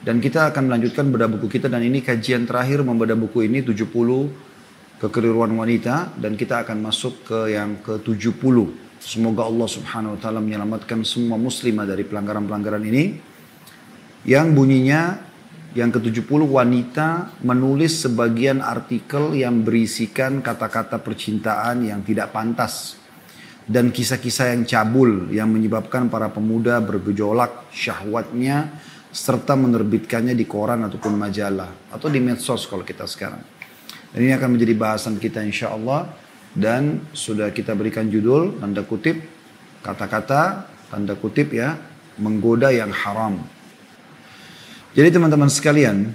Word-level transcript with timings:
Dan 0.00 0.16
kita 0.16 0.48
akan 0.48 0.72
melanjutkan 0.72 1.12
bedah 1.12 1.28
buku 1.28 1.60
kita 1.60 1.68
dan 1.68 1.84
ini 1.84 2.00
kajian 2.00 2.48
terakhir 2.48 2.80
membedah 2.80 3.20
buku 3.20 3.44
ini 3.44 3.60
70 3.60 3.84
kekeliruan 4.96 5.52
wanita 5.52 6.16
dan 6.16 6.40
kita 6.40 6.64
akan 6.64 6.80
masuk 6.80 7.28
ke 7.28 7.52
yang 7.52 7.76
ke-70. 7.84 8.56
Semoga 9.00 9.44
Allah 9.44 9.68
Subhanahu 9.68 10.16
wa 10.16 10.20
taala 10.20 10.40
menyelamatkan 10.40 11.04
semua 11.04 11.36
muslimah 11.36 11.84
dari 11.84 12.08
pelanggaran-pelanggaran 12.08 12.84
ini. 12.84 13.04
Yang 14.24 14.46
bunyinya 14.56 15.02
yang 15.76 15.92
ke-70 15.92 16.48
wanita 16.48 17.08
menulis 17.44 18.04
sebagian 18.04 18.64
artikel 18.64 19.36
yang 19.36 19.64
berisikan 19.64 20.40
kata-kata 20.40 20.96
percintaan 21.00 21.84
yang 21.84 22.00
tidak 22.04 22.32
pantas 22.32 23.00
dan 23.70 23.94
kisah-kisah 23.94 24.56
yang 24.56 24.62
cabul 24.66 25.30
yang 25.30 25.46
menyebabkan 25.46 26.10
para 26.10 26.26
pemuda 26.26 26.82
bergejolak 26.82 27.70
syahwatnya 27.70 28.66
serta 29.10 29.58
menerbitkannya 29.58 30.38
di 30.38 30.46
koran 30.46 30.86
ataupun 30.86 31.18
majalah 31.18 31.90
atau 31.90 32.06
di 32.06 32.22
medsos 32.22 32.70
kalau 32.70 32.86
kita 32.86 33.10
sekarang. 33.10 33.42
Dan 34.14 34.18
ini 34.22 34.32
akan 34.34 34.54
menjadi 34.58 34.74
bahasan 34.74 35.18
kita 35.18 35.42
insya 35.42 35.74
Allah 35.74 36.06
dan 36.54 37.10
sudah 37.14 37.50
kita 37.50 37.74
berikan 37.74 38.06
judul 38.06 38.58
tanda 38.58 38.82
kutip 38.86 39.18
kata-kata 39.82 40.66
tanda 40.90 41.14
kutip 41.18 41.50
ya 41.50 41.74
menggoda 42.22 42.70
yang 42.70 42.90
haram. 42.94 43.38
Jadi 44.90 45.14
teman-teman 45.14 45.46
sekalian, 45.46 46.10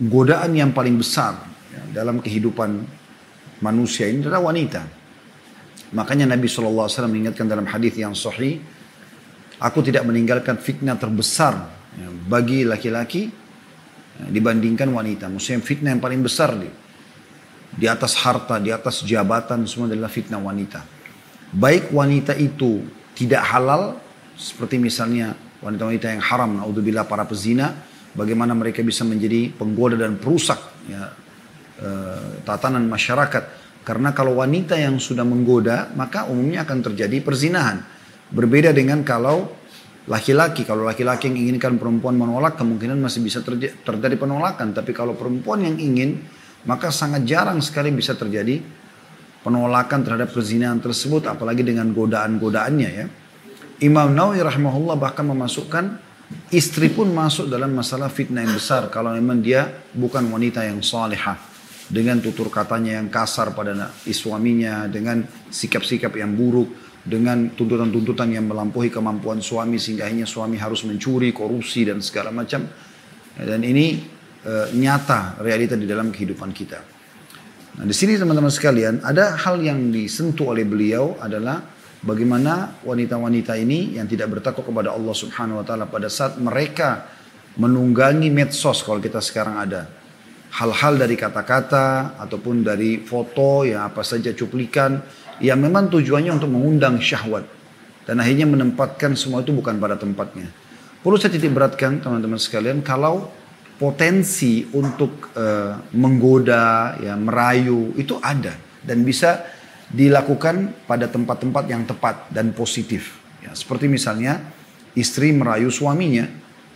godaan 0.00 0.52
yang 0.52 0.76
paling 0.76 1.00
besar 1.00 1.40
ya, 1.72 2.04
dalam 2.04 2.20
kehidupan 2.20 2.84
manusia 3.64 4.08
ini 4.08 4.20
adalah 4.20 4.52
wanita. 4.52 4.84
Makanya 5.96 6.36
Nabi 6.36 6.44
SAW 6.44 7.08
mengingatkan 7.08 7.48
dalam 7.48 7.64
hadis 7.64 7.96
yang 7.96 8.12
sahih, 8.12 8.60
Aku 9.56 9.80
tidak 9.80 10.04
meninggalkan 10.04 10.60
fitnah 10.60 11.00
terbesar 11.00 11.56
bagi 12.04 12.68
laki-laki 12.68 13.28
ya, 14.20 14.26
dibandingkan 14.28 14.92
wanita. 14.92 15.32
Maksudnya 15.32 15.64
fitnah 15.64 15.90
yang 15.96 16.02
paling 16.02 16.20
besar 16.20 16.52
di, 16.56 16.68
di 17.72 17.86
atas 17.88 18.16
harta, 18.20 18.60
di 18.60 18.68
atas 18.68 19.00
jabatan 19.02 19.64
semua 19.64 19.88
adalah 19.88 20.12
fitnah 20.12 20.40
wanita. 20.40 20.84
Baik 21.56 21.88
wanita 21.94 22.36
itu 22.36 22.84
tidak 23.16 23.42
halal 23.48 23.96
seperti 24.36 24.76
misalnya 24.76 25.32
wanita-wanita 25.64 26.12
yang 26.12 26.20
haram, 26.20 26.60
naudzubillah 26.60 27.08
para 27.08 27.24
pezina, 27.24 27.72
bagaimana 28.12 28.52
mereka 28.52 28.84
bisa 28.84 29.08
menjadi 29.08 29.48
penggoda 29.56 29.96
dan 29.96 30.20
perusak 30.20 30.60
ya, 30.84 31.16
e, 31.80 31.88
tatanan 32.44 32.84
masyarakat. 32.84 33.64
Karena 33.86 34.12
kalau 34.12 34.36
wanita 34.44 34.76
yang 34.76 35.00
sudah 35.00 35.24
menggoda, 35.24 35.88
maka 35.96 36.28
umumnya 36.28 36.68
akan 36.68 36.92
terjadi 36.92 37.24
perzinahan. 37.24 37.80
Berbeda 38.28 38.74
dengan 38.76 39.00
kalau 39.00 39.55
laki-laki, 40.06 40.62
kalau 40.62 40.86
laki-laki 40.86 41.30
yang 41.30 41.38
inginkan 41.38 41.78
perempuan 41.78 42.14
menolak, 42.14 42.54
kemungkinan 42.58 42.98
masih 42.98 43.20
bisa 43.22 43.42
terjadi 43.42 44.16
penolakan. 44.16 44.70
Tapi 44.72 44.94
kalau 44.94 45.18
perempuan 45.18 45.66
yang 45.66 45.76
ingin, 45.76 46.22
maka 46.66 46.94
sangat 46.94 47.26
jarang 47.26 47.58
sekali 47.58 47.90
bisa 47.90 48.14
terjadi 48.14 48.62
penolakan 49.42 50.02
terhadap 50.02 50.30
perzinahan 50.30 50.78
tersebut, 50.82 51.26
apalagi 51.30 51.62
dengan 51.66 51.90
godaan-godaannya 51.94 52.90
ya. 52.90 53.06
Imam 53.84 54.08
Nawawi 54.16 54.40
rahimahullah 54.40 54.96
bahkan 54.96 55.28
memasukkan 55.28 55.84
istri 56.50 56.88
pun 56.90 57.12
masuk 57.12 57.46
dalam 57.46 57.76
masalah 57.76 58.08
fitnah 58.08 58.42
yang 58.42 58.56
besar 58.56 58.88
kalau 58.88 59.12
memang 59.12 59.38
dia 59.44 59.68
bukan 59.92 60.26
wanita 60.26 60.64
yang 60.64 60.80
salihah 60.80 61.36
dengan 61.86 62.18
tutur 62.18 62.50
katanya 62.50 62.98
yang 62.98 63.12
kasar 63.12 63.54
pada 63.54 63.94
suaminya 64.02 64.90
dengan 64.90 65.22
sikap-sikap 65.52 66.10
yang 66.18 66.34
buruk 66.34 66.85
dengan 67.06 67.54
tuntutan-tuntutan 67.54 68.34
yang 68.34 68.50
melampaui 68.50 68.90
kemampuan 68.90 69.38
suami 69.38 69.78
sehingga 69.78 70.10
akhirnya 70.10 70.26
suami 70.26 70.58
harus 70.58 70.82
mencuri, 70.82 71.30
korupsi 71.30 71.86
dan 71.86 72.02
segala 72.02 72.34
macam. 72.34 72.66
Dan 73.38 73.62
ini 73.62 74.02
e, 74.42 74.52
nyata 74.74 75.38
realita 75.38 75.78
di 75.78 75.86
dalam 75.86 76.10
kehidupan 76.10 76.50
kita. 76.50 76.82
Nah, 77.78 77.84
di 77.86 77.94
sini 77.94 78.18
teman-teman 78.18 78.50
sekalian, 78.50 79.06
ada 79.06 79.38
hal 79.38 79.62
yang 79.62 79.94
disentuh 79.94 80.50
oleh 80.50 80.66
beliau 80.66 81.14
adalah 81.22 81.62
bagaimana 82.02 82.82
wanita-wanita 82.82 83.54
ini 83.54 83.94
yang 84.00 84.10
tidak 84.10 84.34
bertakwa 84.34 84.66
kepada 84.66 84.90
Allah 84.96 85.14
Subhanahu 85.14 85.62
wa 85.62 85.64
taala 85.64 85.86
pada 85.86 86.10
saat 86.10 86.42
mereka 86.42 87.06
menunggangi 87.56 88.28
medsos 88.28 88.84
kalau 88.84 89.00
kita 89.00 89.22
sekarang 89.22 89.56
ada 89.56 89.88
hal-hal 90.56 90.96
dari 90.96 91.16
kata-kata 91.16 92.16
ataupun 92.16 92.64
dari 92.64 93.04
foto 93.04 93.64
yang 93.68 93.84
apa 93.92 94.00
saja 94.00 94.32
cuplikan 94.32 94.96
yang 95.42 95.60
memang 95.60 95.92
tujuannya 95.92 96.32
untuk 96.36 96.50
mengundang 96.52 97.00
syahwat 97.00 97.44
dan 98.06 98.22
akhirnya 98.22 98.46
menempatkan 98.46 99.18
semua 99.18 99.42
itu 99.42 99.50
bukan 99.52 99.76
pada 99.76 99.98
tempatnya. 99.98 100.48
Perlu 101.02 101.18
saya 101.20 101.34
titik 101.34 101.54
beratkan 101.54 102.02
teman-teman 102.02 102.38
sekalian 102.40 102.82
kalau 102.82 103.30
potensi 103.76 104.64
untuk 104.72 105.30
uh, 105.36 105.78
menggoda, 105.92 106.96
ya 106.98 107.14
merayu 107.14 107.92
itu 108.00 108.16
ada 108.18 108.56
dan 108.82 109.04
bisa 109.04 109.44
dilakukan 109.92 110.86
pada 110.88 111.06
tempat-tempat 111.06 111.64
yang 111.70 111.86
tepat 111.86 112.26
dan 112.32 112.50
positif. 112.50 113.22
Ya, 113.44 113.54
seperti 113.54 113.86
misalnya 113.86 114.42
istri 114.98 115.30
merayu 115.30 115.70
suaminya, 115.70 116.26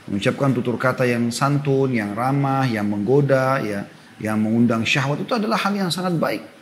mengucapkan 0.06 0.54
tutur 0.54 0.78
kata 0.78 1.08
yang 1.08 1.32
santun, 1.34 1.90
yang 1.90 2.14
ramah, 2.14 2.68
yang 2.70 2.86
menggoda, 2.86 3.58
ya, 3.64 3.88
yang 4.22 4.38
mengundang 4.38 4.86
syahwat 4.86 5.24
itu 5.24 5.32
adalah 5.34 5.58
hal 5.58 5.74
yang 5.74 5.90
sangat 5.90 6.14
baik. 6.20 6.59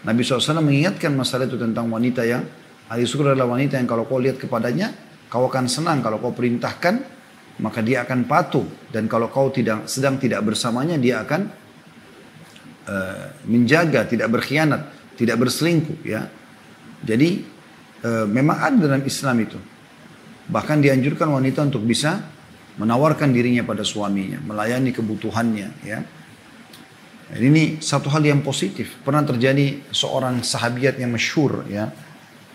Nabi 0.00 0.24
SAW 0.24 0.64
mengingatkan 0.64 1.12
masalah 1.12 1.44
itu 1.44 1.60
tentang 1.60 1.92
wanita 1.92 2.24
yang 2.24 2.40
ahli 2.88 3.04
syukur 3.04 3.36
adalah 3.36 3.52
wanita 3.52 3.76
yang 3.76 3.84
kalau 3.84 4.08
kau 4.08 4.16
lihat 4.16 4.40
kepadanya, 4.40 4.90
kau 5.28 5.44
akan 5.44 5.68
senang. 5.68 6.00
Kalau 6.00 6.16
kau 6.18 6.32
perintahkan, 6.32 6.94
maka 7.60 7.84
dia 7.84 8.02
akan 8.08 8.24
patuh. 8.24 8.64
Dan 8.88 9.06
kalau 9.06 9.28
kau 9.28 9.52
tidak 9.52 9.84
sedang 9.86 10.16
tidak 10.16 10.40
bersamanya, 10.40 10.96
dia 10.96 11.20
akan 11.20 11.40
uh, 12.88 13.26
menjaga, 13.44 14.08
tidak 14.08 14.32
berkhianat, 14.32 14.88
tidak 15.20 15.36
berselingkuh. 15.36 16.00
Ya, 16.02 16.32
jadi 17.04 17.44
uh, 18.02 18.24
memang 18.24 18.56
ada 18.56 18.76
dalam 18.80 19.04
Islam 19.04 19.36
itu. 19.44 19.60
Bahkan 20.50 20.82
dianjurkan 20.82 21.30
wanita 21.30 21.62
untuk 21.68 21.84
bisa 21.86 22.24
menawarkan 22.80 23.30
dirinya 23.30 23.62
pada 23.62 23.84
suaminya, 23.84 24.40
melayani 24.40 24.90
kebutuhannya. 24.90 25.68
Ya, 25.84 26.02
ini 27.38 27.78
satu 27.78 28.10
hal 28.10 28.26
yang 28.26 28.42
positif. 28.42 28.98
Pernah 29.06 29.22
terjadi 29.22 29.86
seorang 29.94 30.42
sahabiat 30.42 30.98
yang 30.98 31.14
masyhur 31.14 31.62
ya, 31.70 31.94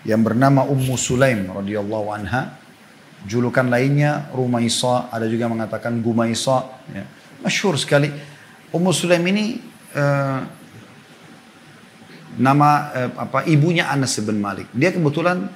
yang 0.04 0.20
bernama 0.20 0.68
Ummu 0.68 0.96
Sulaim 1.00 1.48
radhiyallahu 1.48 2.08
anha. 2.12 2.60
Julukan 3.24 3.66
lainnya 3.66 4.28
Rumaisa, 4.36 5.08
ada 5.08 5.24
juga 5.26 5.48
mengatakan 5.48 5.98
Gumaisa. 6.04 6.68
Ya. 6.92 7.08
Masyhur 7.40 7.80
sekali. 7.80 8.12
Ummu 8.70 8.92
Sulaim 8.92 9.24
ini 9.24 9.64
uh, 9.96 10.44
nama 12.36 12.68
uh, 12.92 13.10
apa 13.16 13.48
ibunya 13.48 13.88
Anas 13.88 14.20
bin 14.20 14.38
Malik. 14.38 14.68
Dia 14.76 14.92
kebetulan 14.92 15.48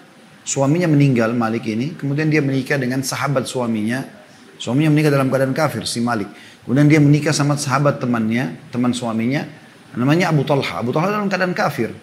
suaminya 0.43 0.89
meninggal 0.89 1.37
Malik 1.37 1.69
ini, 1.69 1.93
kemudian 1.93 2.33
dia 2.33 2.41
menikah 2.41 2.81
dengan 2.81 3.05
sahabat 3.05 3.45
suaminya. 3.45 4.20
Suaminya 4.61 4.93
menikah 4.93 5.09
dalam 5.09 5.33
keadaan 5.33 5.57
kafir 5.57 5.89
si 5.89 6.05
Malik. 6.05 6.29
Kemudian 6.69 6.85
dia 6.85 7.01
menikah 7.01 7.33
sama 7.33 7.57
sahabat 7.57 7.97
temannya, 7.97 8.61
teman 8.69 8.93
suaminya, 8.93 9.49
namanya 9.97 10.29
Abu 10.29 10.45
Talha. 10.45 10.85
Abu 10.85 10.93
Talha 10.93 11.17
dalam 11.17 11.33
keadaan 11.33 11.57
kafir. 11.57 11.97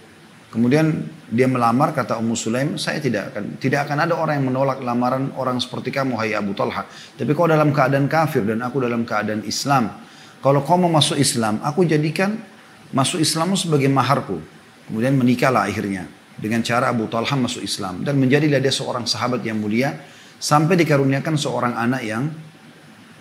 Kemudian 0.50 1.06
dia 1.30 1.46
melamar 1.46 1.94
kata 1.94 2.18
Ummu 2.18 2.34
Sulaim, 2.34 2.82
saya 2.82 2.98
tidak 2.98 3.30
akan 3.30 3.62
tidak 3.62 3.86
akan 3.86 4.10
ada 4.10 4.18
orang 4.18 4.42
yang 4.42 4.48
menolak 4.50 4.82
lamaran 4.82 5.30
orang 5.38 5.62
seperti 5.62 5.94
kamu 5.94 6.18
hai 6.18 6.34
Abu 6.34 6.58
Talha. 6.58 6.90
Tapi 6.90 7.30
kau 7.38 7.46
dalam 7.46 7.70
keadaan 7.70 8.10
kafir 8.10 8.42
dan 8.42 8.66
aku 8.66 8.82
dalam 8.82 9.06
keadaan 9.06 9.46
Islam. 9.46 9.94
Kalau 10.42 10.66
kau 10.66 10.82
mau 10.82 10.90
masuk 10.90 11.22
Islam, 11.22 11.62
aku 11.62 11.86
jadikan 11.86 12.42
masuk 12.90 13.22
Islammu 13.22 13.54
sebagai 13.54 13.92
maharku. 13.92 14.42
Kemudian 14.90 15.14
menikahlah 15.14 15.70
akhirnya 15.70 16.10
dengan 16.42 16.66
cara 16.66 16.90
Abu 16.90 17.06
Talha 17.06 17.38
masuk 17.38 17.62
Islam 17.62 18.02
dan 18.02 18.18
menjadilah 18.18 18.58
dia 18.58 18.74
seorang 18.74 19.06
sahabat 19.06 19.46
yang 19.46 19.62
mulia 19.62 19.94
sampai 20.40 20.80
dikaruniakan 20.80 21.36
seorang 21.36 21.74
anak 21.76 22.02
yang 22.08 22.30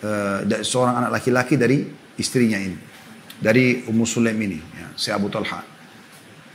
uh, 0.06 0.62
seorang 0.62 1.02
anak 1.02 1.18
laki-laki 1.18 1.58
dari 1.58 1.82
istrinya 2.14 2.56
ini. 2.56 2.78
Dari 3.36 3.84
Ummu 3.84 4.06
Sulaim 4.08 4.38
ini, 4.40 4.56
ya, 4.56 4.88
si 4.96 5.12
Abu 5.12 5.28
Talha. 5.28 5.60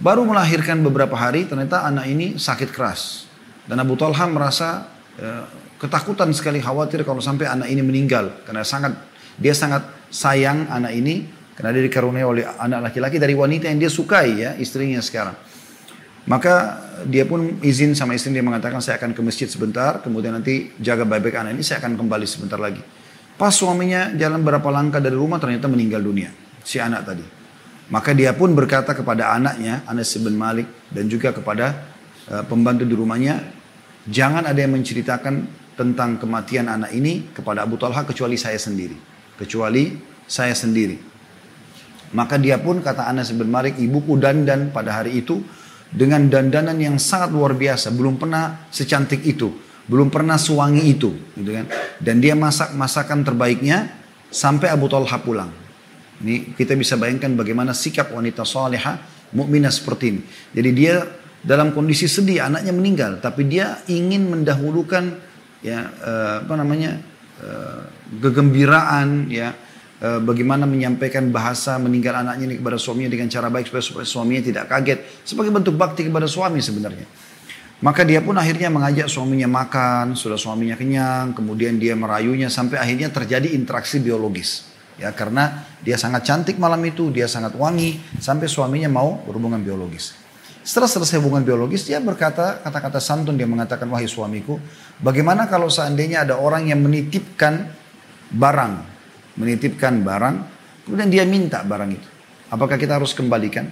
Baru 0.02 0.26
melahirkan 0.26 0.82
beberapa 0.82 1.14
hari, 1.14 1.46
ternyata 1.46 1.86
anak 1.86 2.10
ini 2.10 2.42
sakit 2.42 2.74
keras. 2.74 3.30
Dan 3.70 3.78
Abu 3.78 3.94
Talha 3.94 4.26
merasa 4.26 4.90
uh, 5.22 5.46
ketakutan 5.78 6.34
sekali, 6.34 6.58
khawatir 6.58 7.06
kalau 7.06 7.22
sampai 7.22 7.46
anak 7.46 7.70
ini 7.70 7.86
meninggal. 7.86 8.34
Karena 8.50 8.66
sangat 8.66 8.98
dia 9.38 9.54
sangat 9.54 9.86
sayang 10.10 10.66
anak 10.74 10.98
ini, 10.98 11.30
karena 11.54 11.70
dia 11.70 11.86
dikaruniai 11.86 12.26
oleh 12.26 12.44
anak 12.50 12.90
laki-laki 12.90 13.22
dari 13.22 13.38
wanita 13.38 13.70
yang 13.70 13.78
dia 13.78 13.94
sukai 13.94 14.42
ya, 14.42 14.58
istrinya 14.58 14.98
sekarang. 15.06 15.38
Maka 16.26 16.82
dia 17.06 17.26
pun 17.26 17.62
izin 17.66 17.98
sama 17.98 18.14
istri 18.14 18.34
dia 18.34 18.46
mengatakan 18.46 18.78
saya 18.82 18.98
akan 18.98 19.14
ke 19.14 19.22
masjid 19.22 19.50
sebentar, 19.50 20.02
kemudian 20.02 20.34
nanti 20.34 20.74
jaga 20.82 21.06
baik-baik 21.06 21.38
anak 21.38 21.58
ini, 21.58 21.64
saya 21.66 21.78
akan 21.82 21.98
kembali 21.98 22.26
sebentar 22.26 22.58
lagi. 22.58 22.82
Pas 23.36 23.54
suaminya 23.54 24.14
jalan 24.16 24.42
berapa 24.42 24.68
langkah 24.70 25.00
dari 25.00 25.16
rumah 25.18 25.38
ternyata 25.38 25.68
meninggal 25.68 26.02
dunia. 26.04 26.30
Si 26.62 26.78
anak 26.78 27.02
tadi. 27.06 27.26
Maka 27.92 28.16
dia 28.16 28.32
pun 28.32 28.56
berkata 28.56 28.96
kepada 28.96 29.36
anaknya, 29.36 29.84
Anas 29.84 30.16
bin 30.16 30.40
Malik, 30.40 30.68
dan 30.88 31.12
juga 31.12 31.36
kepada 31.36 31.92
uh, 32.32 32.44
pembantu 32.48 32.88
di 32.88 32.96
rumahnya, 32.96 33.44
jangan 34.08 34.48
ada 34.48 34.56
yang 34.56 34.72
menceritakan 34.80 35.44
tentang 35.76 36.16
kematian 36.16 36.72
anak 36.72 36.96
ini 36.96 37.36
kepada 37.36 37.68
Abu 37.68 37.76
Talha 37.76 38.08
kecuali 38.08 38.40
saya 38.40 38.56
sendiri. 38.56 38.96
Kecuali 39.36 39.92
saya 40.24 40.56
sendiri. 40.56 40.96
Maka 42.16 42.40
dia 42.40 42.60
pun 42.60 42.80
kata 42.80 43.08
Anas 43.08 43.36
bin 43.36 43.52
Malik, 43.52 43.76
ibuku 43.76 44.16
dandan 44.16 44.72
pada 44.72 45.04
hari 45.04 45.20
itu 45.20 45.44
dengan 45.92 46.32
dandanan 46.32 46.80
yang 46.80 46.96
sangat 46.96 47.36
luar 47.36 47.56
biasa, 47.56 47.92
belum 47.92 48.16
pernah 48.16 48.68
secantik 48.72 49.24
itu, 49.28 49.52
belum 49.90 50.14
pernah 50.14 50.38
sewangi 50.38 50.84
itu, 50.86 51.14
gitu 51.38 51.52
kan. 51.54 51.66
Dan 51.98 52.22
dia 52.22 52.38
masak 52.38 52.74
masakan 52.78 53.26
terbaiknya 53.26 53.92
sampai 54.30 54.70
Abu 54.70 54.88
Talha 54.88 55.18
pulang. 55.22 55.52
Ini 56.22 56.54
kita 56.54 56.78
bisa 56.78 56.96
bayangkan 57.02 57.34
bagaimana 57.34 57.74
sikap 57.74 58.14
wanita 58.14 58.46
salihah 58.46 59.02
mukminah 59.34 59.74
seperti 59.74 60.06
ini. 60.14 60.22
Jadi 60.54 60.70
dia 60.72 61.02
dalam 61.42 61.74
kondisi 61.74 62.06
sedih 62.06 62.46
anaknya 62.46 62.70
meninggal, 62.70 63.18
tapi 63.18 63.50
dia 63.50 63.82
ingin 63.90 64.30
mendahulukan 64.30 65.18
ya 65.66 65.90
uh, 65.90 66.46
apa 66.46 66.54
namanya 66.58 67.02
uh, 67.42 67.82
kegembiraan 68.22 69.30
ya 69.34 69.54
uh, 70.06 70.20
bagaimana 70.22 70.70
menyampaikan 70.70 71.34
bahasa 71.34 71.82
meninggal 71.82 72.22
anaknya 72.22 72.54
ini 72.54 72.56
kepada 72.62 72.78
suaminya 72.78 73.10
dengan 73.10 73.30
cara 73.34 73.50
baik 73.50 73.70
supaya 73.70 74.06
suaminya 74.06 74.42
tidak 74.46 74.66
kaget 74.70 75.00
sebagai 75.26 75.50
bentuk 75.50 75.74
bakti 75.74 76.06
kepada 76.06 76.30
suami 76.30 76.62
sebenarnya. 76.62 77.31
Maka 77.82 78.06
dia 78.06 78.22
pun 78.22 78.38
akhirnya 78.38 78.70
mengajak 78.70 79.10
suaminya 79.10 79.50
makan, 79.50 80.14
sudah 80.14 80.38
suaminya 80.38 80.78
kenyang, 80.78 81.34
kemudian 81.34 81.82
dia 81.82 81.98
merayunya 81.98 82.46
sampai 82.46 82.78
akhirnya 82.78 83.10
terjadi 83.10 83.58
interaksi 83.58 83.98
biologis. 83.98 84.70
Ya 85.02 85.10
karena 85.10 85.66
dia 85.82 85.98
sangat 85.98 86.30
cantik 86.30 86.62
malam 86.62 86.78
itu, 86.86 87.10
dia 87.10 87.26
sangat 87.26 87.58
wangi 87.58 87.98
sampai 88.22 88.46
suaminya 88.46 88.86
mau 88.86 89.26
berhubungan 89.26 89.66
biologis. 89.66 90.14
Setelah 90.62 90.86
selesai 90.94 91.18
hubungan 91.18 91.42
biologis, 91.42 91.90
dia 91.90 91.98
berkata 91.98 92.62
kata-kata 92.62 93.02
santun 93.02 93.34
dia 93.34 93.50
mengatakan 93.50 93.90
wahai 93.90 94.06
suamiku, 94.06 94.62
bagaimana 95.02 95.50
kalau 95.50 95.66
seandainya 95.66 96.22
ada 96.22 96.38
orang 96.38 96.70
yang 96.70 96.86
menitipkan 96.86 97.66
barang, 98.30 98.74
menitipkan 99.42 100.06
barang, 100.06 100.36
kemudian 100.86 101.10
dia 101.10 101.26
minta 101.26 101.66
barang 101.66 101.92
itu. 101.98 102.10
Apakah 102.54 102.78
kita 102.78 103.02
harus 103.02 103.18
kembalikan? 103.18 103.66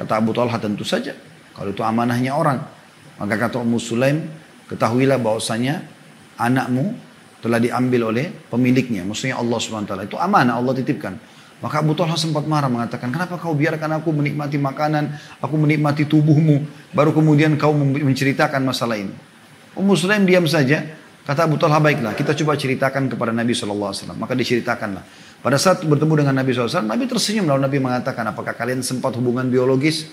Kata 0.00 0.16
Abu 0.16 0.32
Talha 0.32 0.56
tentu 0.56 0.80
saja. 0.80 1.12
Kalau 1.52 1.70
itu 1.76 1.84
amanahnya 1.84 2.32
orang. 2.32 2.73
Maka 3.20 3.34
kata 3.38 3.62
Ummu 3.62 3.78
Sulaim, 3.78 4.26
ketahuilah 4.66 5.20
bahwasanya 5.22 5.86
anakmu 6.38 6.94
telah 7.44 7.60
diambil 7.60 8.10
oleh 8.10 8.32
pemiliknya. 8.48 9.04
Maksudnya 9.04 9.36
Allah 9.36 9.58
SWT. 9.60 9.92
Itu 10.08 10.16
amanah 10.16 10.56
Allah 10.56 10.72
titipkan. 10.74 11.14
Maka 11.62 11.80
Abu 11.80 11.96
Talha 11.96 12.18
sempat 12.18 12.44
marah 12.44 12.68
mengatakan, 12.68 13.08
kenapa 13.08 13.40
kau 13.40 13.56
biarkan 13.56 14.00
aku 14.00 14.12
menikmati 14.12 14.60
makanan, 14.60 15.16
aku 15.40 15.54
menikmati 15.56 16.04
tubuhmu, 16.04 16.66
baru 16.92 17.14
kemudian 17.14 17.56
kau 17.56 17.72
menceritakan 17.72 18.60
masalah 18.60 19.00
ini. 19.00 19.14
Ummu 19.72 19.94
Sulaim 19.96 20.28
diam 20.28 20.44
saja, 20.44 20.84
kata 21.24 21.48
Abu 21.48 21.56
Talha 21.56 21.80
baiklah, 21.80 22.12
kita 22.12 22.36
coba 22.36 22.58
ceritakan 22.58 23.08
kepada 23.08 23.32
Nabi 23.32 23.56
SAW. 23.56 24.12
Maka 24.18 24.36
diceritakanlah. 24.36 25.04
Pada 25.40 25.56
saat 25.56 25.84
bertemu 25.84 26.24
dengan 26.24 26.34
Nabi 26.36 26.52
SAW, 26.52 26.84
Nabi 26.84 27.04
tersenyum 27.08 27.48
lalu 27.48 27.64
Nabi 27.64 27.78
mengatakan, 27.80 28.28
apakah 28.28 28.52
kalian 28.56 28.84
sempat 28.84 29.16
hubungan 29.16 29.48
biologis? 29.48 30.10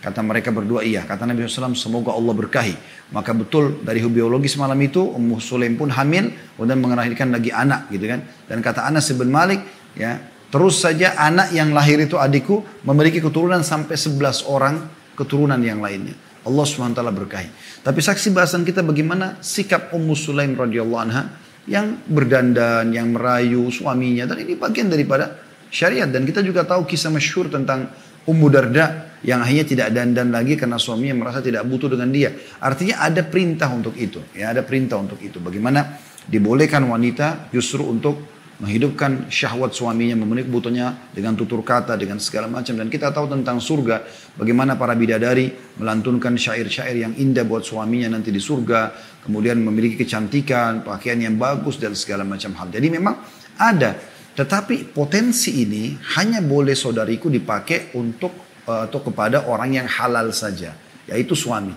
Kata 0.00 0.24
mereka 0.24 0.48
berdua 0.48 0.80
iya. 0.80 1.04
Kata 1.04 1.28
Nabi 1.28 1.44
SAW 1.44 1.76
semoga 1.76 2.16
Allah 2.16 2.32
berkahi. 2.32 2.74
Maka 3.12 3.36
betul 3.36 3.84
dari 3.84 4.00
biologis 4.00 4.56
malam 4.56 4.80
itu 4.80 5.04
Ummu 5.04 5.36
Sulaim 5.36 5.76
pun 5.76 5.92
hamil 5.92 6.32
dan 6.56 6.80
mengelahirkan 6.80 7.28
lagi 7.28 7.52
anak 7.52 7.92
gitu 7.92 8.08
kan. 8.08 8.24
Dan 8.48 8.64
kata 8.64 8.88
Anas 8.88 9.12
bin 9.12 9.28
Malik 9.28 9.60
ya 9.92 10.16
terus 10.48 10.80
saja 10.80 11.20
anak 11.20 11.52
yang 11.52 11.76
lahir 11.76 12.00
itu 12.00 12.16
adikku 12.16 12.64
memiliki 12.88 13.20
keturunan 13.20 13.60
sampai 13.60 13.92
11 13.92 14.48
orang 14.48 14.88
keturunan 15.20 15.60
yang 15.60 15.84
lainnya. 15.84 16.16
Allah 16.48 16.64
SWT 16.64 16.96
berkahi. 16.96 17.48
Tapi 17.84 18.00
saksi 18.00 18.32
bahasan 18.32 18.64
kita 18.64 18.80
bagaimana 18.80 19.36
sikap 19.44 19.92
Ummu 19.92 20.16
Sulaim 20.16 20.56
radhiyallahu 20.56 21.02
anha 21.04 21.28
yang 21.68 22.00
berdandan, 22.08 22.88
yang 22.88 23.12
merayu 23.12 23.68
suaminya. 23.68 24.24
Dan 24.24 24.48
ini 24.48 24.56
bagian 24.56 24.88
daripada 24.88 25.36
syariat. 25.68 26.08
Dan 26.08 26.24
kita 26.24 26.40
juga 26.40 26.64
tahu 26.64 26.88
kisah 26.88 27.12
masyhur 27.12 27.52
tentang 27.52 27.92
Ummu 28.24 28.48
Darda 28.48 29.09
yang 29.20 29.44
akhirnya 29.44 29.66
tidak 29.68 29.88
dandan 29.92 30.32
lagi 30.32 30.56
karena 30.56 30.80
suaminya 30.80 31.26
merasa 31.26 31.44
tidak 31.44 31.64
butuh 31.68 31.92
dengan 31.92 32.08
dia. 32.08 32.32
Artinya 32.60 33.04
ada 33.04 33.20
perintah 33.24 33.68
untuk 33.72 33.96
itu, 33.96 34.20
ya 34.32 34.52
ada 34.52 34.64
perintah 34.64 34.96
untuk 34.96 35.20
itu. 35.20 35.36
Bagaimana 35.40 36.00
dibolehkan 36.24 36.88
wanita 36.88 37.52
justru 37.52 37.84
untuk 37.84 38.40
menghidupkan 38.60 39.32
syahwat 39.32 39.72
suaminya, 39.72 40.20
memenuhi 40.20 40.44
kebutuhannya 40.44 41.16
dengan 41.16 41.32
tutur 41.32 41.64
kata, 41.64 41.96
dengan 41.96 42.20
segala 42.20 42.44
macam. 42.44 42.76
Dan 42.76 42.92
kita 42.92 43.08
tahu 43.08 43.32
tentang 43.32 43.56
surga, 43.56 44.04
bagaimana 44.36 44.76
para 44.76 44.92
bidadari 44.92 45.48
melantunkan 45.80 46.36
syair-syair 46.36 46.92
yang 47.00 47.16
indah 47.16 47.48
buat 47.48 47.64
suaminya 47.64 48.12
nanti 48.12 48.28
di 48.28 48.40
surga, 48.40 48.92
kemudian 49.24 49.64
memiliki 49.64 50.04
kecantikan, 50.04 50.84
pakaian 50.84 51.24
yang 51.24 51.40
bagus 51.40 51.80
dan 51.80 51.96
segala 51.96 52.20
macam 52.28 52.52
hal. 52.52 52.68
Jadi 52.68 52.88
memang 52.92 53.16
ada 53.56 53.96
tetapi 54.30 54.94
potensi 54.94 55.60
ini 55.60 55.98
hanya 56.16 56.40
boleh 56.40 56.72
saudariku 56.72 57.28
dipakai 57.28 57.92
untuk 57.98 58.49
atau 58.66 59.00
kepada 59.00 59.48
orang 59.48 59.80
yang 59.82 59.86
halal 59.88 60.30
saja, 60.34 60.76
yaitu 61.08 61.32
suami. 61.36 61.72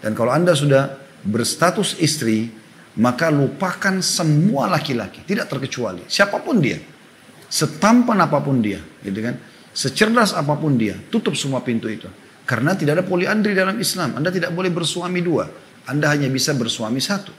Dan 0.00 0.12
kalau 0.12 0.32
Anda 0.32 0.52
sudah 0.52 0.96
berstatus 1.24 1.96
istri, 1.98 2.52
maka 2.96 3.28
lupakan 3.28 4.00
semua 4.00 4.68
laki-laki, 4.72 5.24
tidak 5.28 5.52
terkecuali 5.52 6.04
siapa 6.08 6.40
pun 6.40 6.60
dia. 6.60 6.80
Setampan 7.46 8.18
apa 8.26 8.42
pun 8.42 8.58
dia, 8.58 8.82
gitu 9.06 9.22
kan? 9.22 9.38
Secerdas 9.70 10.34
apa 10.34 10.56
pun 10.58 10.74
dia, 10.74 10.98
tutup 11.12 11.36
semua 11.38 11.62
pintu 11.62 11.86
itu. 11.86 12.08
Karena 12.46 12.78
tidak 12.78 13.02
ada 13.02 13.04
poliandri 13.06 13.52
dalam 13.58 13.74
Islam. 13.76 14.14
Anda 14.14 14.30
tidak 14.30 14.54
boleh 14.54 14.70
bersuami 14.70 15.18
dua. 15.18 15.50
Anda 15.86 16.14
hanya 16.14 16.30
bisa 16.30 16.54
bersuami 16.54 17.02
satu. 17.02 17.34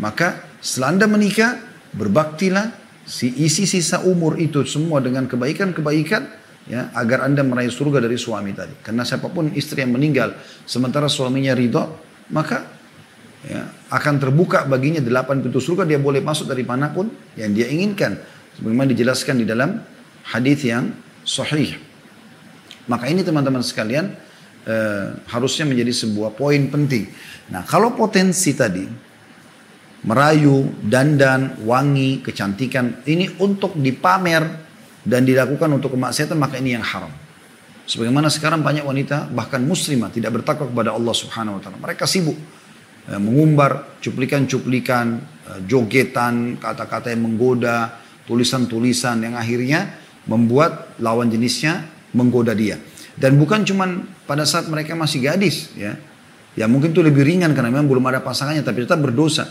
Maka 0.00 0.44
setelah 0.60 0.96
Anda 0.96 1.06
menikah, 1.08 1.60
berbaktilah 1.96 2.72
si 3.08 3.32
isi 3.40 3.64
sisa 3.64 4.04
umur 4.04 4.36
itu 4.36 4.64
semua 4.68 5.00
dengan 5.00 5.24
kebaikan-kebaikan 5.24 6.43
ya 6.64 6.92
agar 6.96 7.28
anda 7.28 7.44
meraih 7.44 7.72
surga 7.72 8.04
dari 8.04 8.16
suami 8.16 8.56
tadi. 8.56 8.74
Karena 8.80 9.04
siapa 9.04 9.28
pun 9.28 9.52
istri 9.52 9.84
yang 9.84 9.92
meninggal 9.92 10.36
sementara 10.64 11.08
suaminya 11.08 11.52
ridho 11.52 11.84
maka 12.32 12.64
ya, 13.44 13.68
akan 13.92 14.14
terbuka 14.16 14.64
baginya 14.64 15.00
delapan 15.04 15.44
pintu 15.44 15.60
surga. 15.60 15.84
Dia 15.84 16.00
boleh 16.00 16.24
masuk 16.24 16.48
dari 16.48 16.64
mana 16.64 16.92
pun 16.92 17.08
yang 17.36 17.52
dia 17.52 17.68
inginkan. 17.68 18.16
Sebagaimana 18.54 18.88
dijelaskan 18.94 19.42
di 19.42 19.46
dalam 19.48 19.82
hadis 20.30 20.62
yang 20.64 20.94
sahih. 21.26 21.74
Maka 22.86 23.10
ini 23.10 23.24
teman-teman 23.24 23.64
sekalian 23.64 24.14
eh, 24.64 25.06
harusnya 25.28 25.68
menjadi 25.68 25.92
sebuah 26.06 26.36
poin 26.38 26.68
penting. 26.70 27.10
Nah 27.50 27.66
kalau 27.66 27.92
potensi 27.92 28.54
tadi 28.54 28.86
merayu, 30.04 30.68
dandan, 30.84 31.64
wangi, 31.64 32.20
kecantikan. 32.20 33.04
Ini 33.04 33.40
untuk 33.40 33.76
dipamer 33.76 34.63
dan 35.04 35.28
dilakukan 35.28 35.68
untuk 35.68 35.94
kemaksiatan 35.94 36.34
maka 36.34 36.58
ini 36.58 36.74
yang 36.74 36.84
haram. 36.84 37.12
Sebagaimana 37.84 38.32
sekarang 38.32 38.64
banyak 38.64 38.80
wanita 38.80 39.28
bahkan 39.28 39.60
muslimah 39.60 40.08
tidak 40.08 40.40
bertakwa 40.40 40.72
kepada 40.72 40.96
Allah 40.96 41.14
Subhanahu 41.14 41.60
wa 41.60 41.62
taala. 41.62 41.76
Mereka 41.76 42.08
sibuk 42.08 42.36
eh, 43.12 43.20
mengumbar 43.20 44.00
cuplikan-cuplikan, 44.00 45.20
eh, 45.20 45.60
jogetan, 45.68 46.56
kata-kata 46.56 47.12
yang 47.12 47.28
menggoda, 47.28 48.00
tulisan-tulisan 48.24 49.20
yang 49.20 49.36
akhirnya 49.36 50.00
membuat 50.24 50.96
lawan 51.04 51.28
jenisnya 51.28 51.84
menggoda 52.16 52.56
dia. 52.56 52.80
Dan 53.14 53.36
bukan 53.36 53.62
cuman 53.62 54.08
pada 54.24 54.48
saat 54.48 54.66
mereka 54.66 54.96
masih 54.96 55.22
gadis 55.22 55.70
ya. 55.76 55.94
Ya 56.54 56.70
mungkin 56.70 56.94
itu 56.94 57.02
lebih 57.02 57.26
ringan 57.26 57.50
karena 57.50 57.68
memang 57.68 57.90
belum 57.90 58.06
ada 58.08 58.22
pasangannya 58.22 58.62
tapi 58.62 58.86
tetap 58.86 59.02
berdosa. 59.02 59.44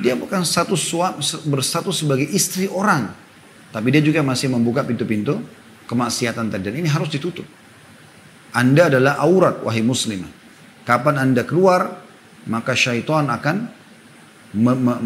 Dia 0.00 0.18
bukan 0.18 0.42
status 0.42 0.80
suami, 0.82 1.22
berstatus 1.46 2.02
sebagai 2.04 2.26
istri 2.28 2.66
orang. 2.66 3.29
Tapi 3.70 3.88
dia 3.94 4.02
juga 4.02 4.20
masih 4.26 4.50
membuka 4.50 4.82
pintu-pintu 4.82 5.38
kemaksiatan 5.86 6.50
tadi. 6.50 6.62
Dan 6.70 6.74
ini 6.82 6.88
harus 6.90 7.06
ditutup. 7.10 7.46
Anda 8.50 8.90
adalah 8.90 9.22
aurat, 9.22 9.62
wahai 9.62 9.82
muslimah. 9.82 10.30
Kapan 10.82 11.22
Anda 11.22 11.46
keluar, 11.46 12.02
maka 12.50 12.74
syaitan 12.74 13.30
akan 13.30 13.70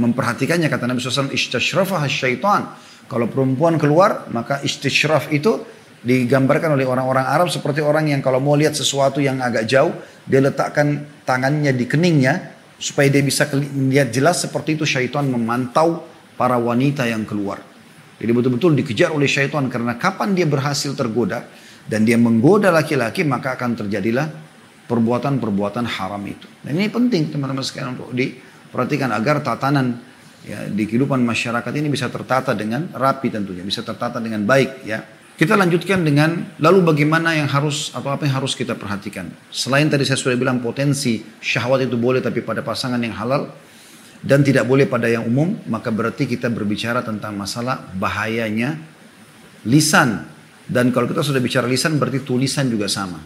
memperhatikannya. 0.00 0.72
Kata 0.72 0.88
Nabi 0.88 1.04
SAW, 1.04 1.28
istashrafah 1.28 2.08
syaitan. 2.08 2.72
Kalau 3.04 3.28
perempuan 3.28 3.76
keluar, 3.76 4.24
maka 4.32 4.64
istishraf 4.64 5.28
itu 5.28 5.60
digambarkan 6.04 6.72
oleh 6.72 6.88
orang-orang 6.88 7.24
Arab 7.28 7.52
seperti 7.52 7.84
orang 7.84 8.08
yang 8.08 8.24
kalau 8.24 8.40
mau 8.40 8.56
lihat 8.56 8.72
sesuatu 8.72 9.20
yang 9.20 9.44
agak 9.44 9.68
jauh, 9.68 9.92
dia 10.24 10.40
letakkan 10.40 11.04
tangannya 11.28 11.76
di 11.76 11.84
keningnya, 11.84 12.56
supaya 12.80 13.12
dia 13.12 13.20
bisa 13.20 13.44
melihat 13.76 14.08
jelas 14.08 14.40
seperti 14.40 14.80
itu 14.80 14.88
syaitan 14.88 15.28
memantau 15.28 16.04
para 16.40 16.56
wanita 16.56 17.04
yang 17.04 17.28
keluar. 17.28 17.73
Jadi 18.24 18.32
betul-betul 18.32 18.72
dikejar 18.72 19.12
oleh 19.12 19.28
syaitan 19.28 19.68
karena 19.68 20.00
kapan 20.00 20.32
dia 20.32 20.48
berhasil 20.48 20.96
tergoda 20.96 21.44
dan 21.84 22.08
dia 22.08 22.16
menggoda 22.16 22.72
laki-laki 22.72 23.20
maka 23.20 23.52
akan 23.52 23.84
terjadilah 23.84 24.32
perbuatan-perbuatan 24.88 25.84
haram 25.84 26.24
itu. 26.24 26.48
Dan 26.64 26.80
ini 26.80 26.88
penting 26.88 27.28
teman-teman 27.28 27.60
sekalian 27.60 28.00
untuk 28.00 28.16
diperhatikan 28.16 29.12
agar 29.12 29.44
tatanan 29.44 30.00
ya, 30.40 30.64
di 30.72 30.88
kehidupan 30.88 31.20
masyarakat 31.20 31.72
ini 31.76 31.92
bisa 31.92 32.08
tertata 32.08 32.56
dengan 32.56 32.88
rapi 32.96 33.28
tentunya, 33.28 33.60
bisa 33.60 33.84
tertata 33.84 34.24
dengan 34.24 34.48
baik 34.48 34.88
ya. 34.88 35.04
Kita 35.34 35.58
lanjutkan 35.58 36.00
dengan 36.00 36.56
lalu 36.62 36.94
bagaimana 36.94 37.36
yang 37.36 37.50
harus 37.50 37.92
atau 37.92 38.08
apa 38.08 38.24
yang 38.24 38.40
harus 38.40 38.56
kita 38.56 38.72
perhatikan. 38.78 39.28
Selain 39.52 39.84
tadi 39.90 40.06
saya 40.08 40.16
sudah 40.16 40.38
bilang 40.40 40.64
potensi 40.64 41.20
syahwat 41.44 41.84
itu 41.84 42.00
boleh 42.00 42.24
tapi 42.24 42.40
pada 42.40 42.64
pasangan 42.64 43.02
yang 43.04 43.12
halal. 43.18 43.52
Dan 44.24 44.40
tidak 44.40 44.64
boleh 44.64 44.88
pada 44.88 45.04
yang 45.04 45.28
umum, 45.28 45.52
maka 45.68 45.92
berarti 45.92 46.24
kita 46.24 46.48
berbicara 46.48 47.04
tentang 47.04 47.36
masalah 47.36 47.84
bahayanya 47.92 48.80
lisan. 49.68 50.24
Dan 50.64 50.88
kalau 50.96 51.04
kita 51.04 51.20
sudah 51.20 51.44
bicara 51.44 51.68
lisan 51.68 52.00
berarti 52.00 52.24
tulisan 52.24 52.64
juga 52.72 52.88
sama. 52.88 53.20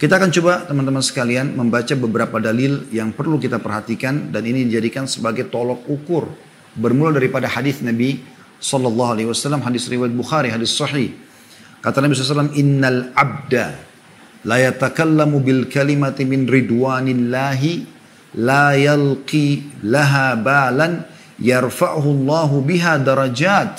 Kita 0.00 0.16
akan 0.16 0.32
coba 0.32 0.64
teman-teman 0.64 1.04
sekalian 1.04 1.52
membaca 1.52 1.92
beberapa 1.96 2.40
dalil 2.40 2.88
yang 2.92 3.12
perlu 3.12 3.36
kita 3.36 3.60
perhatikan 3.60 4.32
dan 4.32 4.44
ini 4.44 4.64
dijadikan 4.68 5.04
sebagai 5.04 5.52
tolok 5.52 5.84
ukur 5.88 6.32
bermula 6.76 7.16
daripada 7.16 7.48
hadis 7.48 7.80
Nabi 7.80 8.20
sallallahu 8.60 9.16
alaihi 9.16 9.28
wasallam 9.28 9.64
hadis 9.64 9.88
riwayat 9.88 10.12
Bukhari 10.12 10.48
hadis 10.48 10.72
sahih. 10.72 11.12
Kata 11.80 12.02
Nabi 12.02 12.18
SAW, 12.18 12.56
Innal 12.58 13.14
abda 13.14 13.78
la 14.42 14.56
yatakallamu 14.58 15.38
bil 15.38 15.70
kalimati 15.70 16.26
min 16.26 16.48
ridwanillahi 16.48 17.95
la 18.36 18.76
yalqi 18.76 19.80
laha 19.84 20.36
balan 20.36 21.04
yarfa'uhu 21.40 22.08
Allah 22.22 22.50
biha 22.60 22.92
darajat 23.00 23.74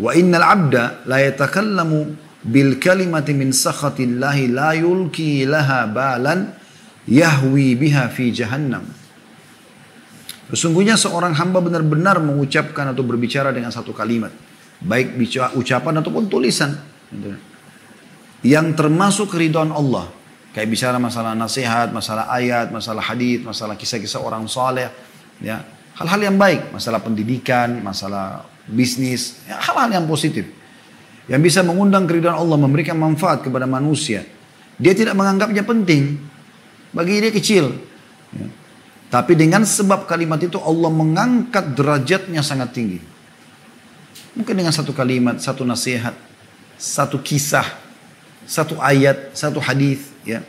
wa 0.00 0.10
innal 0.14 0.46
abda 0.46 1.04
la 1.06 1.18
yatakallamu 1.20 2.14
bil 2.46 2.80
kalimati 2.80 3.36
min 3.36 3.52
sakhatillahi 3.52 4.48
la 4.50 4.72
yulki 4.78 5.44
laha 5.44 5.84
balan 5.90 6.54
yahwi 7.04 7.76
biha 7.76 8.08
fi 8.08 8.32
jahannam 8.32 9.00
Sesungguhnya 10.50 10.98
seorang 10.98 11.30
hamba 11.38 11.62
benar-benar 11.62 12.18
mengucapkan 12.18 12.90
atau 12.90 13.06
berbicara 13.06 13.54
dengan 13.54 13.70
satu 13.70 13.94
kalimat. 13.94 14.34
Baik 14.82 15.14
ucapan 15.54 16.02
ataupun 16.02 16.26
tulisan. 16.26 16.74
Yang 18.42 18.66
termasuk 18.74 19.30
keridhaan 19.30 19.70
Allah. 19.70 20.10
Kayak 20.50 20.68
bicara 20.68 20.96
masalah 20.98 21.38
nasihat, 21.38 21.94
masalah 21.94 22.26
ayat, 22.26 22.74
masalah 22.74 23.02
hadith, 23.06 23.46
masalah 23.46 23.78
kisah-kisah 23.78 24.18
orang 24.18 24.50
saleh, 24.50 24.90
ya. 25.38 25.62
Hal-hal 25.94 26.32
yang 26.32 26.36
baik, 26.40 26.74
masalah 26.74 26.98
pendidikan, 26.98 27.78
masalah 27.84 28.42
bisnis, 28.66 29.38
ya, 29.46 29.62
hal-hal 29.62 30.02
yang 30.02 30.06
positif. 30.10 30.48
Yang 31.30 31.40
bisa 31.46 31.60
mengundang 31.62 32.10
keridhaan 32.10 32.34
Allah, 32.34 32.58
memberikan 32.58 32.98
manfaat 32.98 33.46
kepada 33.46 33.62
manusia. 33.68 34.26
Dia 34.80 34.90
tidak 34.96 35.14
menganggapnya 35.14 35.62
penting. 35.62 36.18
Bagi 36.90 37.22
dia 37.22 37.30
kecil. 37.30 37.70
Ya. 38.34 38.46
Tapi 39.10 39.38
dengan 39.38 39.62
sebab 39.62 40.06
kalimat 40.06 40.42
itu 40.42 40.58
Allah 40.58 40.90
mengangkat 40.90 41.78
derajatnya 41.78 42.42
sangat 42.42 42.74
tinggi. 42.74 42.98
Mungkin 44.34 44.54
dengan 44.54 44.74
satu 44.74 44.90
kalimat, 44.94 45.38
satu 45.42 45.66
nasihat, 45.66 46.14
satu 46.78 47.18
kisah, 47.18 47.66
satu 48.50 48.82
ayat, 48.82 49.30
satu 49.30 49.62
hadis, 49.62 50.10
ya. 50.26 50.42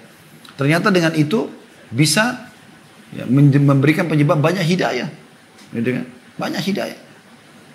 Ternyata 0.58 0.90
dengan 0.90 1.14
itu 1.14 1.54
bisa 1.94 2.50
ya, 3.14 3.30
memberikan 3.30 4.10
penyebab 4.10 4.42
banyak 4.42 4.66
hidayah. 4.66 5.14
Gitu 5.70 6.02
kan? 6.02 6.06
Banyak 6.42 6.62
hidayah. 6.66 6.98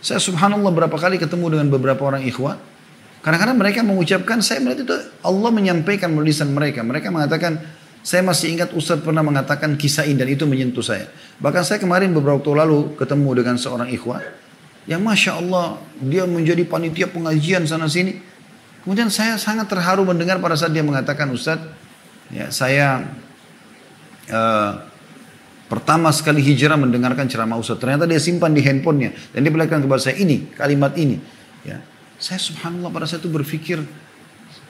Saya 0.02 0.18
subhanallah 0.18 0.75
berapa 0.75 0.97
kali 0.99 1.23
ketemu 1.23 1.54
dengan 1.54 1.66
beberapa 1.71 2.02
orang 2.11 2.26
ikhwan. 2.26 2.59
Kadang-kadang 3.23 3.59
mereka 3.59 3.83
mengucapkan, 3.83 4.38
saya 4.42 4.62
melihat 4.62 4.87
itu 4.87 4.95
Allah 5.23 5.50
menyampaikan 5.50 6.11
melalui 6.14 6.35
mereka. 6.50 6.83
Mereka 6.87 7.11
mengatakan, 7.11 7.59
saya 8.06 8.23
masih 8.23 8.54
ingat 8.54 8.71
Ustaz 8.71 9.02
pernah 9.02 9.26
mengatakan 9.26 9.75
kisah 9.75 10.06
ini 10.06 10.14
dan 10.23 10.30
itu 10.30 10.47
menyentuh 10.47 10.83
saya. 10.83 11.11
Bahkan 11.42 11.62
saya 11.66 11.78
kemarin 11.83 12.14
beberapa 12.14 12.38
waktu 12.38 12.54
lalu 12.54 12.95
ketemu 12.95 13.30
dengan 13.42 13.59
seorang 13.59 13.90
ikhwan. 13.90 14.23
Yang 14.87 15.02
Masya 15.02 15.33
Allah, 15.42 15.83
dia 15.99 16.23
menjadi 16.23 16.62
panitia 16.62 17.11
pengajian 17.11 17.66
sana 17.66 17.90
sini. 17.90 18.23
Kemudian 18.87 19.11
saya 19.11 19.35
sangat 19.35 19.66
terharu 19.66 20.07
mendengar 20.07 20.38
pada 20.38 20.55
saat 20.55 20.71
dia 20.71 20.87
mengatakan, 20.87 21.26
Ustaz, 21.35 21.59
Ya, 22.26 22.50
saya 22.50 23.07
uh, 24.31 24.73
pertama 25.71 26.11
sekali 26.11 26.43
hijrah 26.43 26.75
mendengarkan 26.75 27.31
ceramah 27.31 27.59
Ustaz. 27.59 27.78
Ternyata 27.78 28.07
dia 28.09 28.19
simpan 28.19 28.50
di 28.50 28.66
handphonenya 28.66 29.14
dan 29.31 29.47
dia 29.47 29.52
berikan 29.55 29.78
kepada 29.78 30.02
saya 30.02 30.19
ini 30.19 30.50
kalimat 30.59 30.95
ini. 30.99 31.23
Ya, 31.62 31.83
saya 32.19 32.43
subhanallah 32.43 32.90
pada 32.90 33.07
saat 33.07 33.23
itu 33.23 33.31
berpikir 33.31 33.78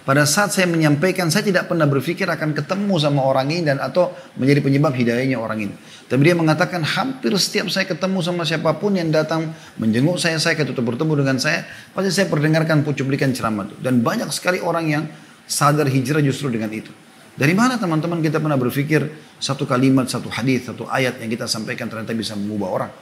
pada 0.06 0.22
saat 0.22 0.54
saya 0.54 0.70
menyampaikan, 0.70 1.26
saya 1.34 1.42
tidak 1.42 1.66
pernah 1.66 1.82
berpikir 1.82 2.30
akan 2.30 2.54
ketemu 2.54 2.94
sama 2.94 3.26
orang 3.26 3.50
ini 3.50 3.66
dan 3.66 3.82
atau 3.82 4.14
menjadi 4.38 4.62
penyebab 4.62 4.94
hidayahnya 4.94 5.34
orang 5.34 5.66
ini. 5.66 5.74
Tapi 6.06 6.22
dia 6.22 6.38
mengatakan 6.38 6.78
hampir 6.86 7.34
setiap 7.34 7.66
saya 7.66 7.90
ketemu 7.90 8.22
sama 8.22 8.46
siapa 8.46 8.70
pun 8.78 8.94
yang 8.94 9.10
datang 9.10 9.50
menjenguk 9.82 10.22
saya, 10.22 10.38
saya 10.38 10.54
ketika 10.54 10.78
bertemu 10.78 11.26
dengan 11.26 11.42
saya, 11.42 11.66
pasti 11.90 12.22
saya 12.22 12.30
perdengarkan 12.30 12.86
cuplikan 12.86 13.34
ceramah 13.34 13.66
itu. 13.66 13.74
Dan 13.82 14.06
banyak 14.06 14.30
sekali 14.30 14.62
orang 14.62 14.86
yang 14.86 15.04
sadar 15.42 15.90
hijrah 15.90 16.22
justru 16.22 16.54
dengan 16.54 16.70
itu. 16.70 16.94
Dari 17.34 17.52
mana 17.58 17.74
teman-teman 17.74 18.22
kita 18.22 18.38
pernah 18.38 18.54
berpikir 18.54 19.10
satu 19.42 19.66
kalimat, 19.66 20.06
satu 20.06 20.30
hadis, 20.30 20.70
satu 20.70 20.86
ayat 20.86 21.18
yang 21.18 21.34
kita 21.34 21.50
sampaikan 21.50 21.90
ternyata 21.90 22.14
bisa 22.14 22.38
mengubah 22.38 22.68
orang. 22.70 22.92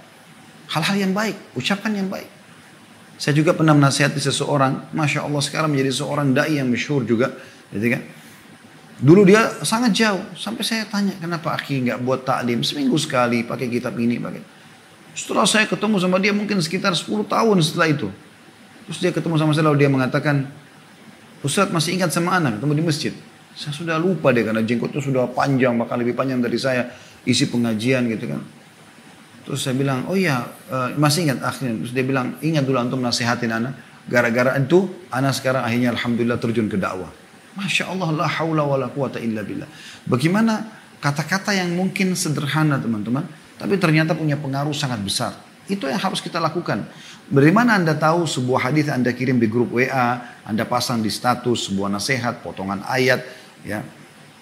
Hal-hal 0.72 0.96
yang 1.04 1.12
baik, 1.12 1.52
ucapan 1.52 2.00
yang 2.00 2.08
baik. 2.08 2.33
Saya 3.14 3.34
juga 3.38 3.54
pernah 3.54 3.72
menasihati 3.78 4.18
seseorang, 4.18 4.90
Masya 4.90 5.22
Allah 5.22 5.42
sekarang 5.42 5.70
menjadi 5.70 6.02
seorang 6.02 6.34
da'i 6.34 6.58
yang 6.58 6.66
masyhur 6.66 7.06
juga. 7.06 7.30
Gitu 7.70 7.86
kan? 7.94 8.02
Dulu 8.94 9.26
dia 9.26 9.50
sangat 9.66 9.94
jauh, 9.94 10.22
sampai 10.38 10.62
saya 10.62 10.86
tanya 10.86 11.14
kenapa 11.18 11.54
Aki 11.54 11.82
nggak 11.86 11.98
buat 12.02 12.22
taklim 12.22 12.62
seminggu 12.62 12.94
sekali 12.94 13.42
pakai 13.42 13.66
kitab 13.66 13.94
ini, 13.98 14.22
pakai. 14.22 14.42
Setelah 15.14 15.46
saya 15.46 15.66
ketemu 15.66 15.98
sama 16.02 16.18
dia 16.18 16.34
mungkin 16.34 16.58
sekitar 16.58 16.94
10 16.94 17.06
tahun 17.26 17.56
setelah 17.62 17.88
itu. 17.90 18.10
Terus 18.86 18.98
dia 18.98 19.10
ketemu 19.14 19.34
sama 19.38 19.50
saya 19.54 19.70
lalu 19.70 19.86
dia 19.86 19.90
mengatakan, 19.90 20.46
Ustaz 21.42 21.70
masih 21.70 21.98
ingat 21.98 22.10
sama 22.10 22.34
anak, 22.38 22.58
ketemu 22.58 22.72
di 22.78 22.84
masjid. 22.86 23.14
Saya 23.54 23.70
sudah 23.70 23.96
lupa 23.98 24.34
deh 24.34 24.42
karena 24.42 24.62
jenggotnya 24.66 24.98
sudah 24.98 25.30
panjang, 25.30 25.78
bahkan 25.78 25.98
lebih 26.02 26.18
panjang 26.18 26.42
dari 26.42 26.58
saya. 26.58 26.90
Isi 27.24 27.48
pengajian 27.48 28.04
gitu 28.10 28.28
kan. 28.28 28.42
Terus 29.44 29.60
saya 29.60 29.76
bilang, 29.76 30.08
oh 30.08 30.16
iya, 30.16 30.40
uh, 30.72 30.96
masih 30.96 31.28
ingat 31.28 31.44
akhirnya. 31.44 31.84
Terus 31.84 31.92
dia 31.92 32.04
bilang, 32.04 32.40
ingat 32.40 32.64
dulu 32.64 32.80
antum 32.80 33.00
nasihatin 33.00 33.52
anak. 33.52 33.76
Gara-gara 34.08 34.56
itu, 34.56 34.88
anak 35.12 35.36
sekarang 35.36 35.64
akhirnya 35.64 35.92
Alhamdulillah 35.92 36.40
terjun 36.40 36.68
ke 36.68 36.80
dakwah. 36.80 37.12
Masya 37.54 37.92
Allah, 37.92 38.24
la 38.24 38.26
hawla 38.28 38.64
wa 38.64 38.76
la 38.80 38.88
quwata 38.88 39.20
illa 39.20 39.44
billah. 39.44 39.68
Bagaimana 40.08 40.64
kata-kata 40.98 41.52
yang 41.52 41.76
mungkin 41.76 42.16
sederhana 42.16 42.80
teman-teman, 42.80 43.24
tapi 43.60 43.76
ternyata 43.76 44.16
punya 44.16 44.40
pengaruh 44.40 44.72
sangat 44.72 45.00
besar. 45.04 45.32
Itu 45.68 45.88
yang 45.88 46.00
harus 46.00 46.20
kita 46.20 46.40
lakukan. 46.40 46.84
Dari 47.24 47.52
Anda 47.56 47.96
tahu 47.96 48.28
sebuah 48.28 48.68
hadis 48.68 48.92
Anda 48.92 49.16
kirim 49.16 49.40
di 49.40 49.48
grup 49.48 49.72
WA, 49.72 50.40
Anda 50.44 50.68
pasang 50.68 51.00
di 51.00 51.08
status 51.08 51.72
sebuah 51.72 51.88
nasihat, 51.88 52.44
potongan 52.44 52.84
ayat, 52.84 53.24
ya 53.64 53.80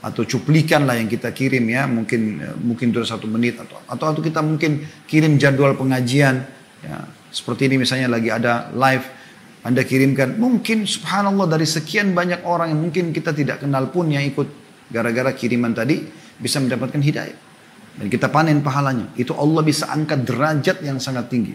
atau 0.03 0.27
cuplikan 0.27 0.85
lah 0.85 0.99
yang 0.99 1.07
kita 1.07 1.31
kirim 1.31 1.63
ya. 1.71 1.87
Mungkin 1.87 2.21
mungkin 2.61 2.91
dua 2.91 3.07
satu 3.07 3.31
menit 3.31 3.57
atau 3.63 3.79
atau 3.87 4.07
atau 4.11 4.21
kita 4.21 4.43
mungkin 4.43 4.83
kirim 5.07 5.39
jadwal 5.39 5.79
pengajian. 5.79 6.43
Ya 6.83 7.07
seperti 7.33 7.73
ini 7.73 7.81
misalnya 7.81 8.13
lagi 8.13 8.29
ada 8.29 8.69
live 8.77 9.07
anda 9.63 9.87
kirimkan. 9.87 10.37
Mungkin 10.37 10.85
subhanallah 10.85 11.47
dari 11.47 11.65
sekian 11.65 12.13
banyak 12.13 12.43
orang 12.43 12.75
yang 12.75 12.81
mungkin 12.83 13.15
kita 13.15 13.31
tidak 13.31 13.63
kenal 13.63 13.89
pun 13.95 14.11
yang 14.11 14.27
ikut 14.27 14.51
gara-gara 14.91 15.31
kiriman 15.33 15.71
tadi 15.73 16.03
bisa 16.37 16.59
mendapatkan 16.59 16.99
hidayah. 16.99 17.39
Dan 17.93 18.11
kita 18.11 18.27
panen 18.27 18.61
pahalanya. 18.61 19.15
Itu 19.15 19.39
Allah 19.39 19.63
bisa 19.63 19.87
angkat 19.89 20.27
derajat 20.27 20.83
yang 20.83 20.99
sangat 20.99 21.31
tinggi. 21.31 21.55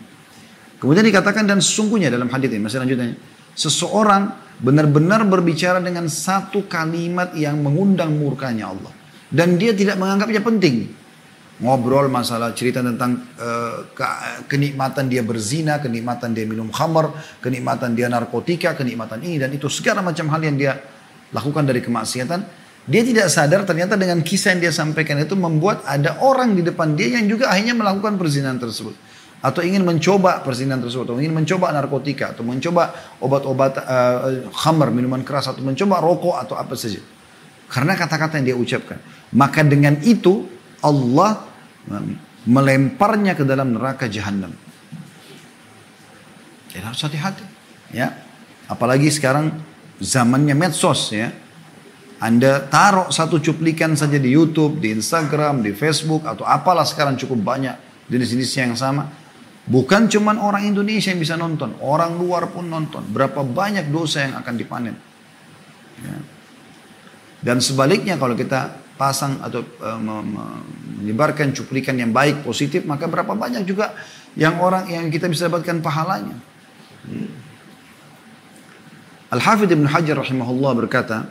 Kemudian 0.77 1.04
dikatakan 1.04 1.50
dan 1.50 1.60
sesungguhnya 1.60 2.08
dalam 2.08 2.30
hadis 2.30 2.48
ini 2.54 2.62
masih 2.62 2.80
lanjutnya 2.80 3.18
seseorang 3.58 4.47
benar-benar 4.58 5.22
berbicara 5.30 5.78
dengan 5.78 6.10
satu 6.10 6.66
kalimat 6.66 7.34
yang 7.38 7.62
mengundang 7.62 8.18
murkanya 8.18 8.74
Allah. 8.74 8.94
Dan 9.28 9.60
dia 9.60 9.76
tidak 9.76 10.00
menganggapnya 10.02 10.42
penting. 10.42 10.76
Ngobrol 11.58 12.06
masalah 12.06 12.54
cerita 12.54 12.86
tentang 12.86 13.18
uh, 13.42 13.90
ke 13.90 14.06
kenikmatan 14.46 15.10
dia 15.10 15.26
berzina, 15.26 15.82
kenikmatan 15.82 16.30
dia 16.30 16.46
minum 16.46 16.70
khamar, 16.70 17.10
kenikmatan 17.42 17.98
dia 17.98 18.06
narkotika, 18.14 18.78
kenikmatan 18.78 19.26
ini 19.26 19.42
dan 19.42 19.50
itu 19.50 19.66
segala 19.66 20.06
macam 20.06 20.30
hal 20.30 20.42
yang 20.46 20.54
dia 20.54 20.78
lakukan 21.34 21.66
dari 21.66 21.82
kemaksiatan. 21.82 22.70
Dia 22.88 23.04
tidak 23.04 23.28
sadar 23.34 23.66
ternyata 23.68 24.00
dengan 24.00 24.22
kisah 24.22 24.56
yang 24.56 24.70
dia 24.70 24.72
sampaikan 24.72 25.18
itu 25.20 25.34
membuat 25.34 25.84
ada 25.84 26.22
orang 26.24 26.56
di 26.56 26.64
depan 26.64 26.94
dia 26.96 27.20
yang 27.20 27.28
juga 27.28 27.52
akhirnya 27.52 27.76
melakukan 27.76 28.16
perzinahan 28.16 28.62
tersebut 28.62 28.96
atau 29.38 29.62
ingin 29.62 29.86
mencoba 29.86 30.41
persinahan 30.41 30.82
tersebut 30.82 31.13
atau 31.13 31.17
ingin 31.22 31.34
mencoba 31.34 31.70
narkotika 31.70 32.34
atau 32.34 32.41
mencoba 32.41 32.94
obat-obat 33.22 33.74
uh, 33.86 34.50
khamar 34.50 34.89
minuman 34.89 35.22
keras 35.22 35.53
atau 35.53 35.62
mencoba 35.62 36.01
rokok 36.01 36.36
atau 36.41 36.56
apa 36.58 36.74
saja. 36.74 37.00
Karena 37.67 38.00
kata-kata 38.00 38.39
yang 38.39 38.46
dia 38.53 38.58
ucapkan. 38.58 38.98
Maka 39.36 39.60
dengan 39.62 40.00
itu 40.01 40.48
Allah 40.79 41.44
melemparnya 42.48 43.36
ke 43.36 43.44
dalam 43.44 43.75
neraka 43.75 44.08
jahanam 44.08 44.56
jadi 46.77 46.86
harus 46.94 47.01
hati-hati 47.01 47.41
ya. 47.89 48.13
Apalagi 48.70 49.10
sekarang 49.10 49.50
zamannya 49.98 50.53
medsos 50.53 51.10
ya. 51.10 51.34
Anda 52.22 52.65
taruh 52.65 53.13
satu 53.13 53.41
cuplikan 53.41 53.94
saja 53.94 54.17
di 54.17 54.34
YouTube, 54.34 54.82
di 54.82 54.94
Instagram, 54.94 55.65
di 55.65 55.74
Facebook 55.74 56.25
atau 56.25 56.46
apalah 56.46 56.86
sekarang 56.86 57.17
cukup 57.17 57.41
banyak 57.41 57.74
jenis-jenis 58.10 58.51
yang 58.58 58.74
sama 58.77 59.10
Bukan 59.68 60.08
cuma 60.08 60.32
orang 60.40 60.64
Indonesia 60.64 61.12
yang 61.12 61.20
bisa 61.20 61.36
nonton, 61.36 61.76
orang 61.84 62.16
luar 62.16 62.48
pun 62.48 62.72
nonton. 62.72 63.04
Berapa 63.12 63.44
banyak 63.44 63.92
dosa 63.92 64.24
yang 64.24 64.40
akan 64.40 64.54
dipanen. 64.56 64.96
Ya. 66.00 66.18
Dan 67.44 67.60
sebaliknya 67.60 68.16
kalau 68.16 68.34
kita 68.34 68.80
pasang 68.98 69.38
atau 69.44 69.62
uh, 69.84 70.00
menyebarkan 71.04 71.54
cuplikan 71.54 71.94
yang 72.02 72.10
baik 72.10 72.42
positif 72.42 72.82
maka 72.90 73.06
berapa 73.06 73.30
banyak 73.30 73.62
juga 73.68 73.94
yang 74.34 74.58
orang 74.58 74.90
yang 74.90 75.12
kita 75.14 75.30
bisa 75.30 75.52
dapatkan 75.52 75.84
pahalanya. 75.86 76.38
Hmm. 77.06 77.30
Al-Hafidh 79.28 79.76
Ibn 79.76 79.86
Hajar 79.92 80.16
rahimahullah 80.24 80.72
berkata, 80.80 81.28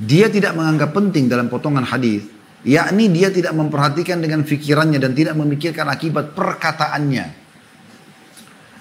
dia 0.00 0.32
tidak 0.32 0.56
menganggap 0.56 0.96
penting 0.96 1.28
dalam 1.28 1.52
potongan 1.52 1.84
hadis, 1.84 2.24
yakni 2.66 3.10
dia 3.12 3.30
tidak 3.30 3.54
memperhatikan 3.54 4.18
dengan 4.18 4.42
fikirannya 4.42 4.98
dan 4.98 5.14
tidak 5.14 5.34
memikirkan 5.38 5.86
akibat 5.86 6.34
perkataannya. 6.34 7.26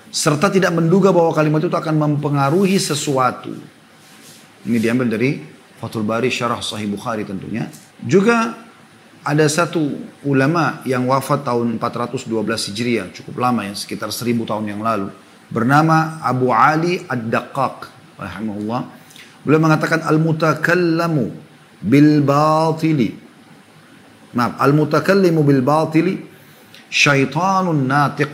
Serta 0.07 0.49
tidak 0.49 0.73
menduga 0.73 1.11
bahwa 1.11 1.35
kalimat 1.35 1.61
itu 1.61 1.75
akan 1.75 1.95
mempengaruhi 1.99 2.79
sesuatu. 2.79 3.53
Ini 4.65 4.77
diambil 4.81 5.11
dari 5.11 5.37
Fathul 5.77 6.07
Bari 6.07 6.31
Syarah 6.33 6.63
Sahih 6.63 6.89
Bukhari 6.89 7.21
tentunya. 7.27 7.69
Juga 8.01 8.55
ada 9.27 9.45
satu 9.51 9.83
ulama 10.23 10.79
yang 10.87 11.03
wafat 11.05 11.43
tahun 11.43 11.75
412 11.77 12.71
Hijriah, 12.71 13.07
cukup 13.11 13.43
lama 13.43 13.67
ya, 13.67 13.75
sekitar 13.75 14.09
1000 14.09 14.47
tahun 14.47 14.65
yang 14.71 14.81
lalu. 14.81 15.11
Bernama 15.51 16.23
Abu 16.23 16.55
Ali 16.55 17.03
Ad-Daqqaq, 17.03 17.75
rahimahullah. 18.15 18.81
Beliau 19.43 19.61
mengatakan 19.63 20.03
al-mutakallamu 20.07 21.31
bil 21.83 22.23
batili. 22.23 23.26
Maaf, 24.35 24.59
al-mutakallimu 24.59 25.43
bil 25.45 25.63
batili 25.63 26.19
syaitanun 26.91 27.87
natiq. 27.87 28.33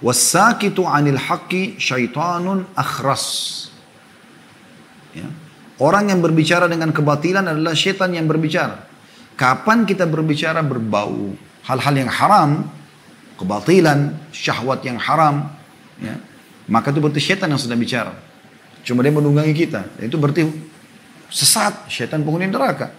Wasakitu 0.00 0.86
anil 0.86 1.18
haqqi 1.18 1.76
syaitanun 1.76 2.64
akhras. 2.74 3.68
Ya. 5.12 5.26
Orang 5.80 6.12
yang 6.12 6.20
berbicara 6.20 6.68
dengan 6.68 6.92
kebatilan 6.92 7.44
adalah 7.44 7.72
setan 7.72 8.12
yang 8.12 8.28
berbicara. 8.28 8.84
Kapan 9.36 9.88
kita 9.88 10.04
berbicara 10.04 10.60
berbau 10.60 11.32
hal-hal 11.64 11.94
yang 11.96 12.10
haram, 12.12 12.68
kebatilan, 13.40 14.12
syahwat 14.28 14.84
yang 14.84 15.00
haram, 15.00 15.48
ya, 15.96 16.20
maka 16.68 16.92
itu 16.92 17.00
berarti 17.00 17.20
setan 17.24 17.48
yang 17.48 17.60
sedang 17.60 17.80
bicara. 17.80 18.12
Cuma 18.84 19.00
dia 19.00 19.12
menunggangi 19.12 19.56
kita. 19.56 19.88
Itu 20.00 20.20
berarti 20.20 20.44
sesat, 21.32 21.88
setan 21.88 22.20
penghuni 22.24 22.48
neraka. 22.48 22.92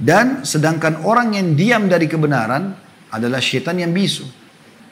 Dan 0.00 0.48
sedangkan 0.48 1.04
orang 1.04 1.36
yang 1.36 1.52
diam 1.52 1.84
dari 1.84 2.08
kebenaran 2.08 2.72
adalah 3.12 3.44
setan 3.44 3.76
yang 3.76 3.92
bisu. 3.92 4.24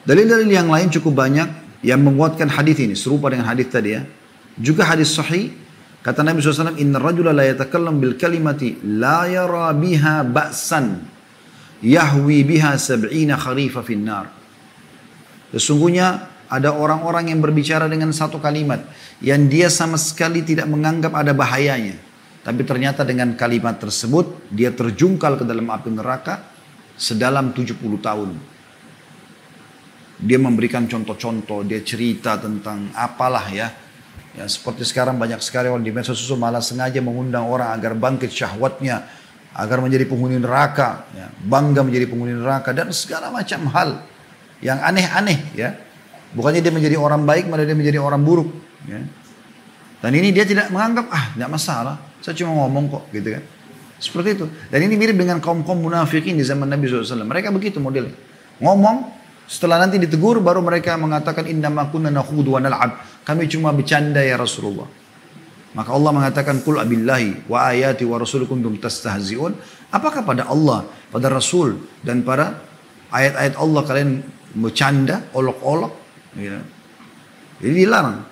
Dalil-dalil 0.05 0.49
yang 0.49 0.69
lain 0.69 0.93
cukup 0.93 1.17
banyak 1.17 1.81
yang 1.81 2.05
menguatkan 2.05 2.45
hadis 2.53 2.77
ini 2.77 2.93
serupa 2.93 3.33
dengan 3.33 3.49
hadis 3.49 3.73
tadi 3.73 3.97
ya. 3.97 4.05
Juga 4.59 4.85
hadis 4.85 5.09
sahih 5.09 5.49
Kata 5.99 6.23
Nabi 6.23 6.39
SAW, 6.39 6.79
Inna 6.79 6.95
rajula 6.95 7.35
la 7.35 7.43
yatakallam 7.43 7.99
bil 7.99 8.15
kalimati 8.15 8.79
la 8.87 9.27
yara 9.27 9.75
biha 9.75 10.23
ba'san 10.23 11.03
yahwi 11.83 12.47
biha 12.47 12.79
sab'ina 12.79 13.35
kharifa 13.35 13.83
finnar. 13.83 14.31
Sesungguhnya 15.51 16.31
ada 16.47 16.71
orang-orang 16.71 17.35
yang 17.35 17.43
berbicara 17.43 17.91
dengan 17.91 18.15
satu 18.15 18.39
kalimat 18.39 18.79
yang 19.19 19.51
dia 19.51 19.67
sama 19.67 19.99
sekali 19.99 20.39
tidak 20.39 20.71
menganggap 20.71 21.11
ada 21.11 21.35
bahayanya. 21.35 21.99
Tapi 22.49 22.65
ternyata 22.65 23.05
dengan 23.05 23.37
kalimat 23.37 23.77
tersebut 23.77 24.49
dia 24.49 24.73
terjungkal 24.73 25.37
ke 25.37 25.45
dalam 25.45 25.69
api 25.69 25.93
neraka 25.93 26.49
sedalam 26.97 27.53
70 27.53 27.77
tahun. 28.01 28.29
Dia 30.17 30.41
memberikan 30.41 30.89
contoh-contoh, 30.89 31.61
dia 31.61 31.85
cerita 31.85 32.41
tentang 32.41 32.89
apalah 32.97 33.45
ya, 33.53 33.69
Ya, 34.37 34.45
seperti 34.45 34.85
sekarang 34.85 35.17
banyak 35.17 35.41
sekali 35.41 35.67
orang 35.73 35.81
di 35.81 35.89
media 35.89 36.13
sosial 36.13 36.37
malah 36.37 36.61
sengaja 36.61 37.01
mengundang 37.01 37.49
orang 37.49 37.73
agar 37.73 37.97
bangkit 37.97 38.29
syahwatnya, 38.29 39.09
agar 39.57 39.81
menjadi 39.81 40.05
penghuni 40.05 40.37
neraka, 40.37 41.09
ya, 41.17 41.33
bangga 41.43 41.81
menjadi 41.81 42.05
penghuni 42.05 42.37
neraka 42.37 42.69
dan 42.71 42.93
segala 42.93 43.33
macam 43.33 43.65
hal 43.73 44.05
yang 44.61 44.77
aneh-aneh 44.79 45.39
ya. 45.57 45.75
Bukannya 46.31 46.61
dia 46.61 46.69
menjadi 46.69 46.95
orang 46.95 47.25
baik, 47.25 47.49
malah 47.49 47.65
dia 47.65 47.73
menjadi 47.73 47.97
orang 47.97 48.21
buruk. 48.21 48.47
Ya. 48.85 49.01
Dan 49.99 50.11
ini 50.13 50.29
dia 50.29 50.45
tidak 50.45 50.69
menganggap 50.69 51.09
ah 51.09 51.33
tidak 51.33 51.49
masalah, 51.49 51.95
saya 52.19 52.35
cuma 52.35 52.51
ngomong 52.65 52.85
kok 52.91 53.03
gitu 53.15 53.39
kan. 53.39 53.43
Seperti 53.99 54.29
itu. 54.39 54.45
Dan 54.71 54.79
ini 54.87 54.95
mirip 54.95 55.19
dengan 55.19 55.43
kaum-kaum 55.43 55.75
munafikin 55.75 56.39
di 56.39 56.43
zaman 56.47 56.71
Nabi 56.71 56.87
SAW. 56.87 57.27
Mereka 57.27 57.51
begitu 57.51 57.83
modelnya. 57.83 58.15
Ngomong, 58.63 59.11
setelah 59.43 59.83
nanti 59.83 59.99
ditegur 59.99 60.39
baru 60.39 60.63
mereka 60.63 60.95
mengatakan 60.95 61.43
inna 61.51 61.67
kunna 61.91 62.07
nakhudu 62.07 62.55
wa 62.55 62.63
nal'ab. 62.63 63.03
Kami 63.27 63.49
cuma 63.51 63.75
bercanda 63.75 64.23
ya 64.23 64.39
Rasulullah. 64.39 64.87
Maka 65.69 65.89
Allah 65.93 66.11
mengatakan 66.15 66.65
kul 66.65 66.81
abillahi 66.81 67.45
wa 67.45 67.69
ayati 67.69 68.01
wa 68.01 68.17
rasul 68.17 68.49
kuntum 68.49 68.73
tastahzi'un. 68.81 69.53
Apakah 69.93 70.25
pada 70.25 70.49
Allah, 70.49 70.85
pada 71.13 71.29
Rasul 71.29 71.77
dan 72.01 72.25
pada 72.25 72.57
ayat-ayat 73.13 73.53
Allah 73.57 73.81
kalian 73.85 74.09
bercanda, 74.57 75.29
olok-olok? 75.33 75.93
Ya. 76.37 76.61
Jadi 77.61 77.73
dilarang. 77.85 78.25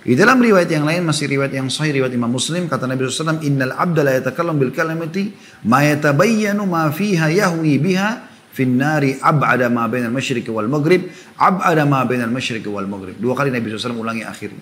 Di 0.00 0.16
dalam 0.16 0.40
riwayat 0.40 0.70
yang 0.72 0.88
lain 0.88 1.04
masih 1.04 1.28
riwayat 1.28 1.52
yang 1.52 1.68
sahih 1.68 2.00
riwayat 2.00 2.16
Imam 2.16 2.32
Muslim 2.32 2.64
kata 2.64 2.88
Nabi 2.88 3.04
SAW 3.04 3.44
innal 3.44 3.76
abda 3.76 4.00
la 4.00 4.12
yatakallam 4.16 4.56
bil 4.56 4.72
kalimati 4.72 5.28
ma 5.68 5.84
yatabayyanu 5.84 6.64
ma 6.64 6.88
fiha 6.88 7.28
yahwi 7.28 7.76
biha 7.76 8.24
finnari 8.48 9.20
ab'ada 9.20 9.68
ma 9.68 9.84
bainal 9.92 10.10
masyriqi 10.10 10.48
wal 10.48 10.72
maghrib 10.72 11.12
ab'ada 11.36 11.84
ma 11.84 12.00
bainal 12.08 12.32
masyriqi 12.32 12.64
wal 12.72 12.88
maghrib. 12.88 13.20
Dua 13.20 13.36
kali 13.36 13.52
Nabi 13.52 13.76
SAW 13.76 14.00
ulangi 14.00 14.24
akhir 14.24 14.56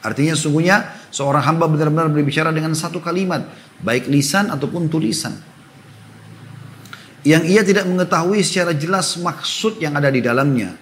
artinya 0.00 0.32
sungguhnya 0.32 0.76
seorang 1.12 1.44
hamba 1.44 1.68
benar-benar 1.68 2.08
berbicara 2.08 2.50
dengan 2.50 2.72
satu 2.72 3.04
kalimat 3.04 3.44
baik 3.84 4.08
lisan 4.08 4.48
ataupun 4.48 4.88
tulisan 4.88 5.36
yang 7.20 7.44
ia 7.44 7.60
tidak 7.60 7.84
mengetahui 7.84 8.40
secara 8.40 8.72
jelas 8.72 9.20
maksud 9.20 9.76
yang 9.76 9.92
ada 9.92 10.08
di 10.08 10.24
dalamnya 10.24 10.72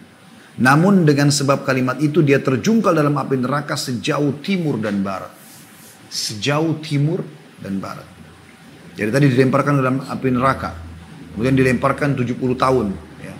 namun 0.58 1.06
dengan 1.06 1.30
sebab 1.30 1.62
kalimat 1.62 2.02
itu 2.02 2.22
dia 2.22 2.42
terjungkal 2.42 2.94
dalam 2.94 3.14
api 3.14 3.38
neraka 3.38 3.78
sejauh 3.78 4.42
timur 4.42 4.82
dan 4.82 5.00
barat 5.02 5.30
sejauh 6.10 6.82
timur 6.82 7.22
dan 7.62 7.78
barat 7.78 8.06
jadi 8.98 9.14
tadi 9.14 9.30
dilemparkan 9.30 9.74
dalam 9.78 10.02
api 10.02 10.28
neraka 10.34 10.88
Kemudian 11.38 11.54
dilemparkan 11.54 12.18
70 12.18 12.34
tahun. 12.58 12.86
Ya. 13.22 13.34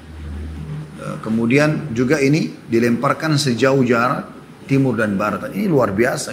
E, 1.02 1.06
kemudian 1.18 1.90
juga 1.90 2.22
ini 2.22 2.54
dilemparkan 2.70 3.34
sejauh 3.34 3.82
jarak 3.82 4.30
timur 4.70 4.94
dan 4.94 5.18
barat. 5.18 5.50
Ini 5.50 5.66
luar 5.66 5.90
biasa. 5.90 6.30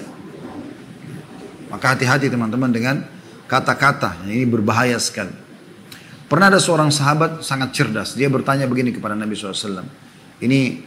Maka 1.74 1.98
hati-hati 1.98 2.30
teman-teman 2.30 2.69
dengan 2.69 3.02
kata-kata. 3.50 4.30
Ini 4.30 4.45
berbahaya 4.45 5.02
sekali. 5.02 5.34
Pernah 6.30 6.54
ada 6.54 6.62
seorang 6.62 6.93
sahabat 6.93 7.41
sangat 7.41 7.74
cerdas. 7.74 8.13
Dia 8.13 8.30
bertanya 8.30 8.69
begini 8.69 8.93
kepada 8.93 9.17
Nabi 9.17 9.34
SAW. 9.34 10.05
Ini 10.43 10.82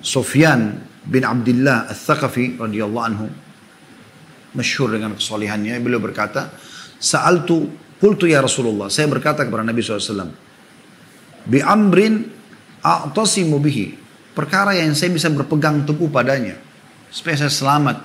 Sofyan 0.00 0.80
bin 1.04 1.22
Abdullah 1.24 1.90
Al-Thaqafi 1.92 2.56
radhiyallahu 2.56 3.04
anhu. 3.04 3.26
Masyhur 4.56 4.96
dengan 4.96 5.14
kesolehannya. 5.14 5.78
Beliau 5.78 6.02
berkata, 6.02 6.50
Sa'altu 7.00 7.70
Qultu 8.00 8.24
ya 8.24 8.40
Rasulullah, 8.40 8.88
saya 8.88 9.12
berkata 9.12 9.44
kepada 9.44 9.60
Nabi 9.60 9.84
SAW, 9.84 10.32
Bi 11.44 11.60
amrin 11.60 12.24
a'tasimu 12.80 13.60
bihi. 13.60 13.92
Perkara 14.32 14.72
yang 14.72 14.96
saya 14.96 15.12
bisa 15.12 15.28
berpegang 15.28 15.84
teguh 15.84 16.08
padanya. 16.08 16.56
Supaya 17.12 17.36
saya 17.44 17.52
selamat 17.52 17.96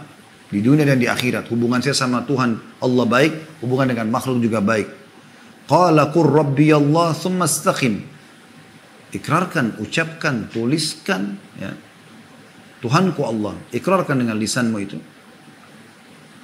di 0.51 0.59
dunia 0.59 0.83
dan 0.83 0.99
di 0.99 1.07
akhirat. 1.07 1.47
Hubungan 1.47 1.79
saya 1.79 1.95
sama 1.95 2.27
Tuhan 2.27 2.59
Allah 2.83 3.05
baik, 3.07 3.63
hubungan 3.63 3.87
dengan 3.95 4.11
makhluk 4.11 4.43
juga 4.43 4.59
baik. 4.59 4.87
Qala 5.63 6.11
qur 6.11 6.27
rabbi 6.27 6.75
Allah 6.75 7.15
thumma. 7.15 7.47
Ikrarkan, 9.15 9.79
ucapkan, 9.79 10.51
tuliskan. 10.51 11.39
Ya. 11.55 11.71
Tuhanku 12.83 13.23
Allah. 13.23 13.55
Ikrarkan 13.71 14.19
dengan 14.19 14.35
lisanmu 14.35 14.77
itu. 14.83 14.99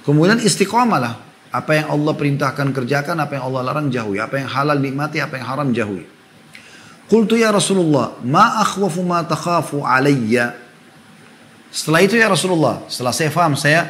Kemudian 0.08 0.40
istiqamalah. 0.40 1.20
Apa 1.52 1.76
yang 1.76 1.92
Allah 1.92 2.16
perintahkan 2.16 2.72
kerjakan, 2.72 3.20
apa 3.20 3.36
yang 3.36 3.44
Allah 3.52 3.60
larang 3.68 3.92
jauhi. 3.92 4.16
Apa 4.16 4.40
yang 4.40 4.48
halal 4.48 4.80
nikmati, 4.80 5.20
apa 5.20 5.36
yang 5.36 5.46
haram 5.46 5.68
jauhi. 5.70 6.08
Qultu 7.12 7.36
ya 7.36 7.52
Rasulullah, 7.52 8.16
ma 8.24 8.64
akhwafu 8.64 9.04
ma 9.04 9.20
takhafu 9.20 9.84
alayya. 9.84 10.56
Setelah 11.68 12.00
itu 12.08 12.16
ya 12.16 12.32
Rasulullah, 12.32 12.88
setelah 12.88 13.12
saya 13.12 13.28
faham, 13.28 13.52
saya 13.52 13.84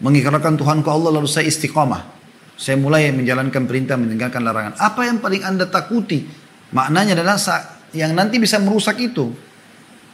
mengikrarkan 0.00 0.56
Tuhanku 0.56 0.88
Allah 0.88 1.20
lalu 1.20 1.28
saya 1.28 1.44
istiqamah. 1.44 2.16
Saya 2.56 2.80
mulai 2.80 3.12
menjalankan 3.12 3.68
perintah, 3.68 4.00
meninggalkan 4.00 4.40
larangan. 4.40 4.80
Apa 4.80 5.04
yang 5.04 5.20
paling 5.20 5.44
anda 5.44 5.68
takuti? 5.68 6.24
Maknanya 6.72 7.20
adalah 7.20 7.36
yang 7.94 8.12
nanti 8.12 8.42
bisa 8.42 8.58
merusak 8.58 8.98
itu. 9.00 9.30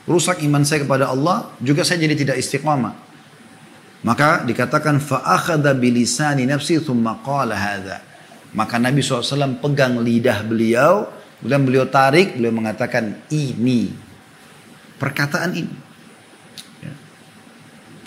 Rusak 0.05 0.45
iman 0.45 0.65
saya 0.65 0.85
kepada 0.85 1.09
Allah, 1.09 1.53
juga 1.61 1.83
saya 1.83 2.01
jadi 2.01 2.15
tidak 2.17 2.37
istiqamah. 2.41 2.95
Maka 4.01 4.45
dikatakan 4.49 4.97
fa'akhadha 4.97 5.77
bilisani 5.77 6.49
nafsi 6.49 6.81
thumma 6.81 7.21
qala 7.21 7.53
hadha. 7.53 8.01
Maka 8.57 8.81
Nabi 8.81 9.05
SAW 9.05 9.61
pegang 9.61 10.01
lidah 10.01 10.43
beliau, 10.43 11.07
kemudian 11.39 11.63
beliau 11.63 11.85
tarik, 11.87 12.35
beliau 12.35 12.51
mengatakan 12.51 13.21
ini. 13.31 13.93
Perkataan 14.97 15.53
ini. 15.55 15.75
Ya. 16.83 16.93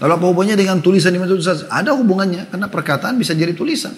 Lalu 0.04 0.12
apa 0.18 0.26
hubungannya 0.28 0.58
dengan 0.60 0.82
tulisan 0.82 1.14
itu? 1.14 1.40
Ada 1.70 1.96
hubungannya, 1.96 2.50
karena 2.52 2.68
perkataan 2.68 3.16
bisa 3.16 3.32
jadi 3.38 3.54
tulisan. 3.56 3.94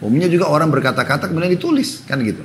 Umumnya 0.00 0.28
juga 0.30 0.48
orang 0.48 0.72
berkata-kata 0.72 1.28
kemudian 1.28 1.52
ditulis, 1.52 2.04
kan 2.08 2.22
gitu. 2.22 2.44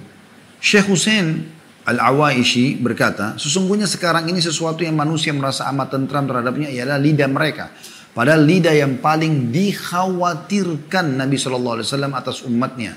Syekh 0.60 0.92
Hussein 0.92 1.48
Al-Awaishi 1.82 2.78
berkata, 2.78 3.34
sesungguhnya 3.42 3.90
sekarang 3.90 4.30
ini 4.30 4.38
sesuatu 4.38 4.86
yang 4.86 4.94
manusia 4.94 5.34
merasa 5.34 5.66
amat 5.74 5.98
tentram 5.98 6.30
terhadapnya 6.30 6.70
ialah 6.70 7.02
lidah 7.02 7.26
mereka. 7.26 7.74
Padahal 8.12 8.44
lidah 8.46 8.76
yang 8.76 9.02
paling 9.02 9.50
dikhawatirkan 9.50 11.18
Nabi 11.18 11.40
SAW 11.40 11.82
atas 12.14 12.46
umatnya. 12.46 12.94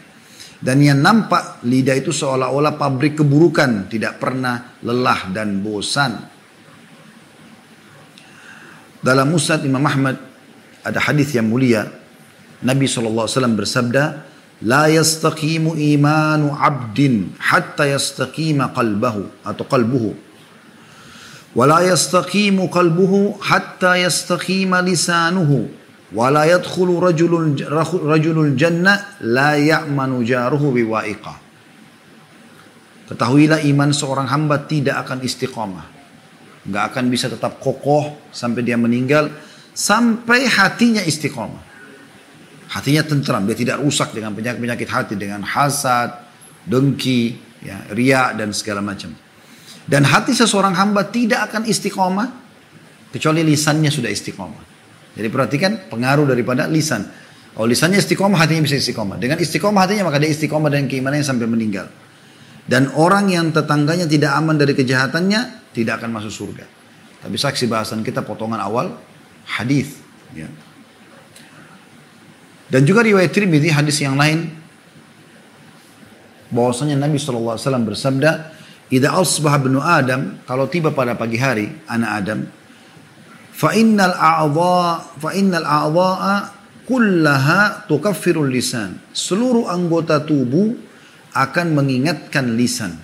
Dan 0.60 0.80
yang 0.84 1.00
nampak 1.00 1.64
lidah 1.64 1.96
itu 1.96 2.12
seolah-olah 2.12 2.76
pabrik 2.76 3.20
keburukan, 3.20 3.88
tidak 3.88 4.20
pernah 4.20 4.76
lelah 4.84 5.32
dan 5.32 5.60
bosan. 5.64 6.12
Dalam 9.04 9.28
Musnad 9.28 9.60
Imam 9.64 9.84
Ahmad 9.84 10.16
ada 10.84 11.00
hadis 11.00 11.32
yang 11.36 11.48
mulia. 11.48 11.88
Nabi 12.64 12.88
SAW 12.88 13.28
bersabda, 13.28 14.33
لا 14.61 14.87
يستقيم 14.87 15.71
إيمان 15.71 16.51
عبد 16.51 16.99
حتى 17.39 17.85
يستقيم 17.95 18.59
قلبه 18.75 19.15
atau 19.47 19.63
قلبه 19.63 20.05
ولا 21.55 21.79
يستقيم 21.79 22.67
قلبه 22.67 23.13
حتى 23.41 24.03
يستقيم 24.03 24.75
لسانه 24.75 25.51
ولا 26.13 26.43
يدخل 26.43 26.89
رجل 26.99 27.31
رجل 28.03 28.37
الجنة 28.39 28.93
لا 29.21 29.51
يأمن 29.55 30.23
جاره 30.23 30.63
بوائقة 30.75 31.35
Ketahuilah 33.09 33.65
iman 33.65 33.89
seorang 33.89 34.29
hamba 34.29 34.69
tidak 34.69 35.01
akan 35.01 35.25
istiqomah. 35.25 35.81
Nggak 36.69 36.83
akan 36.93 37.09
bisa 37.09 37.25
tetap 37.25 37.57
kokoh 37.57 38.29
sampai 38.29 38.61
dia 38.61 38.77
meninggal. 38.77 39.33
Sampai 39.73 40.45
hatinya 40.45 41.01
istiqomah. 41.01 41.62
Hatinya 42.74 43.06
tentram, 43.06 43.46
dia 43.46 43.54
tidak 43.54 43.78
rusak 43.78 44.10
dengan 44.10 44.34
penyakit-penyakit 44.34 44.88
hati. 44.90 45.14
Dengan 45.14 45.46
hasad, 45.46 46.10
dengki, 46.66 47.38
ya, 47.62 47.86
ria 47.94 48.34
dan 48.34 48.50
segala 48.50 48.82
macam. 48.82 49.14
Dan 49.86 50.02
hati 50.02 50.34
seseorang 50.34 50.74
hamba 50.74 51.06
tidak 51.06 51.52
akan 51.52 51.70
istiqomah 51.70 52.28
kecuali 53.14 53.46
lisannya 53.46 53.94
sudah 53.94 54.10
istiqomah. 54.10 54.64
Jadi 55.14 55.28
perhatikan 55.30 55.86
pengaruh 55.86 56.26
daripada 56.26 56.66
lisan. 56.66 57.06
Kalau 57.54 57.70
lisannya 57.70 58.02
istiqomah, 58.02 58.42
hatinya 58.42 58.66
bisa 58.66 58.74
istiqomah. 58.82 59.22
Dengan 59.22 59.38
istiqomah 59.38 59.86
hatinya 59.86 60.10
maka 60.10 60.18
dia 60.18 60.34
istiqomah 60.34 60.66
dan 60.66 60.90
keimanannya 60.90 61.22
sampai 61.22 61.46
meninggal. 61.46 61.86
Dan 62.66 62.90
orang 62.98 63.30
yang 63.30 63.54
tetangganya 63.54 64.10
tidak 64.10 64.34
aman 64.34 64.58
dari 64.58 64.74
kejahatannya 64.74 65.70
tidak 65.76 66.02
akan 66.02 66.10
masuk 66.10 66.32
surga. 66.32 66.66
Tapi 67.22 67.36
saksi 67.38 67.70
bahasan 67.70 68.02
kita 68.02 68.26
potongan 68.26 68.58
awal 68.58 68.98
hadis. 69.46 70.00
Ya. 70.34 70.48
Dan 72.74 72.82
juga 72.82 73.06
riwayat 73.06 73.30
Tirmidzi 73.30 73.70
hadis 73.70 74.02
yang 74.02 74.18
lain 74.18 74.50
bahwasanya 76.50 76.98
Nabi 76.98 77.22
SAW 77.22 77.54
bersabda, 77.86 78.50
"Idza 78.90 79.14
asbaha 79.14 79.62
ibnu 79.62 79.78
Adam, 79.78 80.42
kalau 80.42 80.66
tiba 80.66 80.90
pada 80.90 81.14
pagi 81.14 81.38
hari 81.38 81.70
anak 81.86 82.10
Adam, 82.10 82.50
fa 83.54 83.78
innal 83.78 84.18
a'dha 84.18 85.06
fa 85.06 85.30
innal 85.38 85.62
a'dha'a 85.62 86.34
kullaha 86.82 87.86
tukaffirul 87.86 88.50
lisan." 88.50 88.98
Seluruh 89.14 89.70
anggota 89.70 90.18
tubuh 90.26 90.74
akan 91.30 91.78
mengingatkan 91.78 92.58
lisan. 92.58 92.98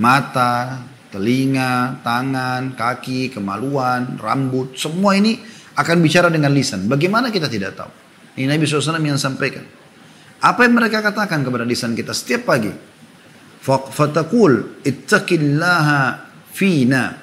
Mata, 0.00 0.80
telinga, 1.12 2.00
tangan, 2.00 2.72
kaki, 2.72 3.28
kemaluan, 3.28 4.16
rambut, 4.16 4.72
semua 4.72 5.12
ini 5.20 5.36
akan 5.76 6.00
bicara 6.00 6.32
dengan 6.32 6.48
lisan. 6.48 6.88
Bagaimana 6.88 7.28
kita 7.28 7.44
tidak 7.52 7.76
tahu? 7.76 8.03
Ini 8.34 8.50
Nabi 8.50 8.66
SAW 8.66 8.98
yang 8.98 9.20
sampaikan. 9.20 9.62
Apa 10.42 10.66
yang 10.66 10.74
mereka 10.76 11.00
katakan 11.00 11.46
kepada 11.46 11.62
lisan 11.62 11.94
kita 11.94 12.10
setiap 12.10 12.50
pagi? 12.50 12.70
Fatakul 13.64 14.84
ittaqillaha 14.84 16.00
fina. 16.52 17.16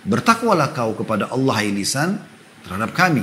Bertakwalah 0.00 0.72
kau 0.72 0.96
kepada 0.96 1.28
Allah 1.30 1.54
hai 1.60 1.70
lisan 1.70 2.16
terhadap 2.64 2.90
kami. 2.96 3.22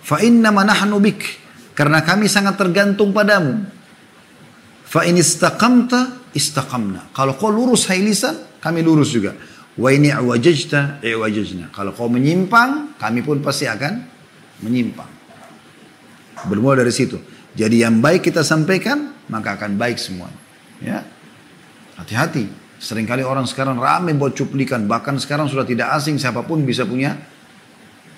Fa 0.00 0.22
inna 0.22 0.54
nahnu 0.54 0.96
bik. 1.02 1.20
Karena 1.74 2.00
kami 2.00 2.30
sangat 2.30 2.56
tergantung 2.56 3.10
padamu. 3.10 3.66
Fa 4.86 5.04
in 5.04 5.18
istaqamta 5.18 6.30
istaqamna. 6.32 7.12
Kalau 7.12 7.36
kau 7.36 7.52
lurus 7.52 7.88
hai 7.90 8.00
lisan, 8.00 8.60
kami 8.62 8.80
lurus 8.80 9.12
juga. 9.12 9.36
Wa 9.72 9.88
ini 9.88 10.12
i'wajajta 10.12 11.00
i'wajajna. 11.00 11.72
Kalau 11.72 11.96
kau 11.96 12.08
menyimpang, 12.08 12.96
kami 13.00 13.24
pun 13.24 13.40
pasti 13.40 13.64
akan 13.64 14.04
menyimpang. 14.60 15.21
Bermula 16.48 16.82
dari 16.82 16.94
situ. 16.94 17.18
Jadi 17.52 17.84
yang 17.84 18.00
baik 18.00 18.32
kita 18.32 18.40
sampaikan, 18.40 19.12
maka 19.28 19.60
akan 19.60 19.76
baik 19.76 20.00
semua. 20.00 20.32
Ya. 20.80 21.04
Hati-hati. 22.00 22.48
Seringkali 22.82 23.22
orang 23.22 23.46
sekarang 23.46 23.78
ramai 23.78 24.16
buat 24.16 24.34
cuplikan. 24.34 24.88
Bahkan 24.90 25.22
sekarang 25.22 25.46
sudah 25.46 25.62
tidak 25.62 25.94
asing 25.94 26.18
siapa 26.18 26.42
pun 26.42 26.66
bisa 26.66 26.82
punya 26.82 27.14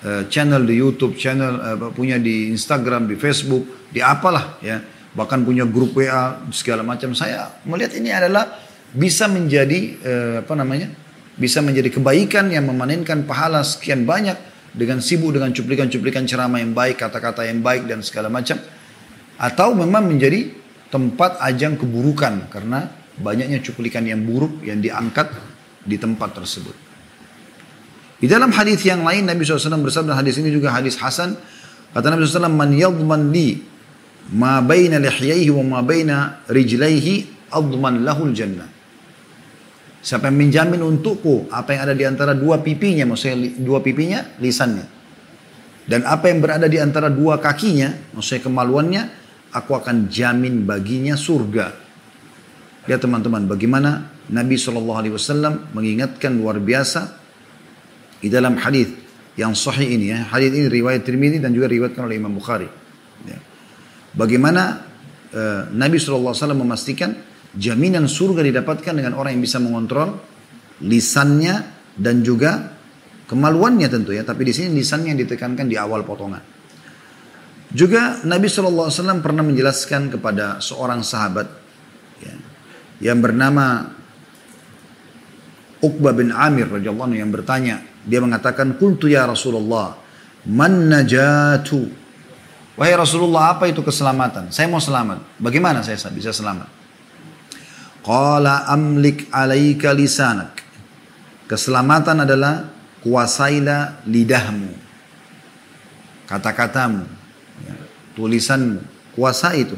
uh, 0.01 0.25
channel 0.25 0.65
di 0.65 0.81
YouTube, 0.81 1.13
channel 1.19 1.53
uh, 1.61 1.77
punya 1.93 2.17
di 2.17 2.49
Instagram, 2.49 3.05
di 3.05 3.19
Facebook, 3.19 3.91
di 3.93 4.01
apalah 4.01 4.57
ya. 4.63 4.81
Bahkan 5.15 5.45
punya 5.45 5.63
grup 5.69 5.93
WA 5.93 6.41
segala 6.49 6.81
macam. 6.81 7.13
Saya 7.13 7.61
melihat 7.63 7.93
ini 7.95 8.09
adalah 8.09 8.57
bisa 8.89 9.29
menjadi 9.29 9.79
uh, 10.01 10.35
apa 10.41 10.53
namanya? 10.57 10.89
Bisa 11.35 11.59
menjadi 11.59 11.91
kebaikan 11.91 12.47
yang 12.49 12.65
memanenkan 12.65 13.27
pahala 13.27 13.61
sekian 13.61 14.07
banyak 14.07 14.54
dengan 14.75 14.99
sibuk 14.99 15.31
dengan 15.31 15.55
cuplikan-cuplikan 15.55 16.27
ceramah 16.27 16.59
yang 16.59 16.75
baik, 16.75 16.99
kata-kata 16.99 17.47
yang 17.47 17.63
baik 17.63 17.87
dan 17.87 18.03
segala 18.03 18.27
macam. 18.27 18.59
Atau 19.39 19.75
memang 19.75 20.11
menjadi 20.11 20.51
tempat 20.91 21.39
ajang 21.39 21.79
keburukan 21.79 22.51
karena 22.51 22.91
banyaknya 23.19 23.63
cuplikan 23.63 24.03
yang 24.03 24.23
buruk 24.23 24.63
yang 24.67 24.83
diangkat 24.83 25.31
di 25.83 25.95
tempat 25.95 26.35
tersebut. 26.35 26.75
Di 28.19 28.27
dalam 28.31 28.51
hadis 28.55 28.79
yang 28.87 29.03
lain 29.03 29.27
Nabi 29.27 29.43
SAW 29.43 29.83
bersabda 29.83 30.15
hadis 30.15 30.39
ini 30.39 30.51
juga 30.51 30.71
hadis 30.71 30.95
Hasan 30.99 31.35
kata 31.91 32.15
Nabi 32.15 32.23
SAW 32.23 32.47
man 32.47 32.71
yadman 32.71 33.31
li 33.31 33.59
ma 34.35 34.63
baina 34.63 34.99
lihyaihi 35.03 35.51
wa 35.51 35.63
ma 35.63 35.79
baina 35.83 36.43
rijlaihi 36.47 37.47
adman 37.51 38.07
lahul 38.07 38.31
jannah 38.31 38.74
Siapa 40.05 40.29
yang 40.29 40.37
menjamin 40.37 40.85
untukku 40.85 41.49
apa 41.49 41.73
yang 41.73 41.89
ada 41.89 41.95
di 41.97 42.05
antara 42.05 42.37
dua 42.37 42.61
pipinya, 42.61 43.09
maksudnya 43.09 43.57
dua 43.57 43.81
pipinya, 43.81 44.37
lisannya. 44.37 44.85
Dan 45.89 46.05
apa 46.05 46.29
yang 46.29 46.45
berada 46.45 46.69
di 46.69 46.77
antara 46.77 47.09
dua 47.09 47.41
kakinya, 47.41 48.13
maksudnya 48.13 48.45
kemaluannya, 48.45 49.03
aku 49.49 49.73
akan 49.73 50.05
jamin 50.05 50.61
baginya 50.61 51.17
surga. 51.17 51.73
Lihat 52.85 53.01
teman-teman, 53.01 53.49
bagaimana 53.49 54.13
Nabi 54.29 54.61
SAW 54.61 55.73
mengingatkan 55.73 56.37
luar 56.37 56.61
biasa 56.61 57.17
di 58.21 58.29
dalam 58.29 58.61
hadis 58.61 58.93
yang 59.33 59.57
sahih 59.57 59.89
ini 59.89 60.13
ya. 60.13 60.21
Hadis 60.29 60.53
ini 60.53 60.69
riwayat 60.69 61.01
Tirmidzi 61.01 61.41
dan 61.41 61.49
juga 61.49 61.65
riwayatkan 61.65 62.05
oleh 62.05 62.21
Imam 62.21 62.33
Bukhari. 62.37 62.69
Ya. 63.25 63.41
Bagaimana 64.13 64.85
uh, 65.33 65.73
Nabi 65.73 65.97
SAW 65.97 66.33
memastikan 66.53 67.17
Jaminan 67.55 68.11
surga 68.11 68.43
didapatkan 68.43 68.93
dengan 68.95 69.15
orang 69.15 69.39
yang 69.39 69.43
bisa 69.43 69.63
mengontrol 69.63 70.19
lisannya 70.83 71.63
dan 71.95 72.19
juga 72.19 72.75
kemaluannya 73.31 73.87
tentu 73.87 74.11
ya. 74.11 74.27
Tapi 74.27 74.43
di 74.43 74.53
sini 74.53 74.75
lisannya 74.75 75.15
yang 75.15 75.21
ditekankan 75.23 75.65
di 75.65 75.79
awal 75.79 76.03
potongan. 76.03 76.43
Juga 77.75 78.23
Nabi 78.23 78.47
SAW 78.47 79.19
pernah 79.19 79.43
menjelaskan 79.43 80.07
kepada 80.07 80.63
seorang 80.63 81.03
sahabat 81.03 81.47
ya, 82.23 82.35
yang 83.11 83.19
bernama 83.19 83.91
Uqbah 85.83 86.13
bin 86.15 86.31
Amir 86.31 86.71
radhiyallahu 86.71 87.13
yang 87.13 87.29
bertanya, 87.35 87.83
dia 88.07 88.23
mengatakan, 88.23 88.79
"Qultu 88.79 89.11
ya 89.11 89.27
Rasulullah, 89.27 89.95
man 90.47 90.87
najatu?" 90.87 92.03
Wahai 92.75 92.95
Rasulullah, 92.95 93.55
apa 93.55 93.71
itu 93.71 93.79
keselamatan? 93.79 94.51
Saya 94.51 94.67
mau 94.67 94.83
selamat. 94.83 95.39
Bagaimana 95.39 95.79
saya 95.79 95.95
bisa 96.11 96.35
selamat? 96.35 96.74
Qala 98.05 98.69
amlik 98.69 99.33
alaika 99.33 99.89
lisanak. 99.89 100.61
Keselamatan 101.49 102.21
adalah 102.21 102.69
kuasailah 103.01 104.05
lidahmu. 104.05 104.69
Kata-katamu. 106.29 107.01
Ya, 107.65 107.75
tulisanmu. 108.13 108.81
Kuasai 109.17 109.65
itu. 109.65 109.77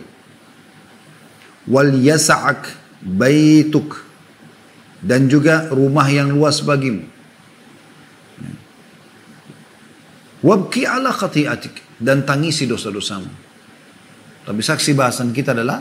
Wal 1.72 1.96
yasa'ak 1.96 2.68
baituk. 3.00 3.96
Dan 5.00 5.32
juga 5.32 5.72
rumah 5.72 6.12
yang 6.12 6.28
luas 6.28 6.60
bagimu. 6.60 7.08
Ya. 8.44 8.52
Wabki 10.44 10.84
ala 10.84 11.16
khati'atik. 11.16 11.80
Dan 11.96 12.28
tangisi 12.28 12.68
dosa-dosamu. 12.68 13.32
Tapi 14.44 14.62
saksi 14.64 14.92
bahasan 14.96 15.32
kita 15.32 15.56
adalah 15.56 15.80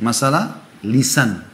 masalah 0.00 0.64
lisan 0.84 1.47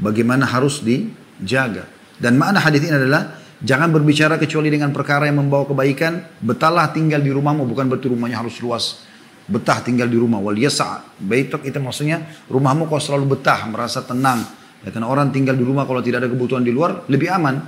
bagaimana 0.00 0.48
harus 0.48 0.80
dijaga. 0.80 1.88
Dan 2.16 2.40
makna 2.40 2.60
hadis 2.64 2.80
ini 2.84 2.96
adalah 2.96 3.36
jangan 3.60 3.92
berbicara 3.92 4.40
kecuali 4.40 4.72
dengan 4.72 4.92
perkara 4.92 5.28
yang 5.28 5.44
membawa 5.44 5.68
kebaikan. 5.68 6.40
Betahlah 6.40 6.92
tinggal 6.92 7.20
di 7.20 7.28
rumahmu 7.28 7.68
bukan 7.68 7.88
berarti 7.88 8.08
rumahnya 8.08 8.40
harus 8.40 8.56
luas. 8.64 9.04
betah 9.46 9.78
tinggal 9.82 10.10
di 10.10 10.18
rumah. 10.18 10.42
Wal 10.42 10.58
yasa' 10.58 11.06
baituk 11.22 11.62
itu 11.62 11.78
maksudnya 11.78 12.26
rumahmu 12.50 12.90
kau 12.90 12.98
selalu 12.98 13.38
betah, 13.38 13.66
merasa 13.70 14.02
tenang. 14.02 14.42
Ya, 14.82 14.92
karena 14.92 15.08
orang 15.08 15.30
tinggal 15.32 15.54
di 15.56 15.64
rumah 15.64 15.86
kalau 15.86 16.02
tidak 16.02 16.26
ada 16.26 16.28
kebutuhan 16.30 16.62
di 16.62 16.74
luar 16.74 17.06
lebih 17.06 17.30
aman. 17.30 17.62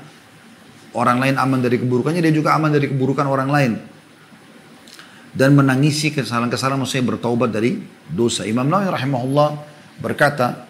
Orang 0.98 1.22
lain 1.22 1.38
aman 1.38 1.60
dari 1.62 1.78
keburukannya, 1.78 2.18
dia 2.24 2.34
juga 2.34 2.56
aman 2.58 2.72
dari 2.74 2.90
keburukan 2.90 3.26
orang 3.28 3.48
lain. 3.52 3.72
Dan 5.30 5.54
menangisi 5.54 6.10
kesalahan-kesalahan 6.10 6.80
maksudnya 6.80 7.14
bertaubat 7.14 7.52
dari 7.52 7.78
dosa. 8.10 8.42
Imam 8.48 8.66
Nawawi 8.66 8.90
rahimahullah 8.90 9.48
berkata, 10.02 10.66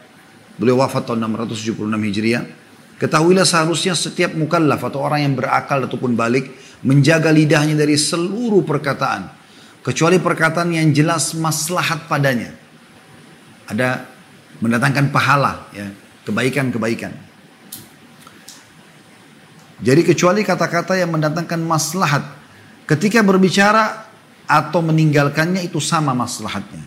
beliau 0.59 0.83
wafat 0.83 1.09
tahun 1.09 1.25
676 1.25 1.87
Hijriah, 1.87 2.45
ketahuilah 2.99 3.47
seharusnya 3.47 3.95
setiap 3.95 4.35
mukallaf 4.35 4.83
atau 4.83 5.01
orang 5.07 5.25
yang 5.25 5.35
berakal 5.39 5.87
ataupun 5.87 6.19
balik 6.19 6.53
menjaga 6.83 7.31
lidahnya 7.33 7.79
dari 7.79 7.95
seluruh 7.95 8.67
perkataan 8.67 9.39
kecuali 9.89 10.21
perkataan 10.21 10.69
yang 10.75 10.93
jelas 10.93 11.33
maslahat 11.33 12.05
padanya. 12.11 12.53
Ada 13.69 14.05
mendatangkan 14.61 15.09
pahala 15.09 15.65
ya, 15.73 15.89
kebaikan-kebaikan. 16.29 17.13
Jadi 19.79 20.03
kecuali 20.03 20.45
kata-kata 20.45 20.99
yang 20.99 21.15
mendatangkan 21.15 21.63
maslahat 21.63 22.21
ketika 22.85 23.25
berbicara 23.25 24.11
atau 24.45 24.85
meninggalkannya 24.85 25.65
itu 25.65 25.79
sama 25.79 26.13
maslahatnya. 26.13 26.85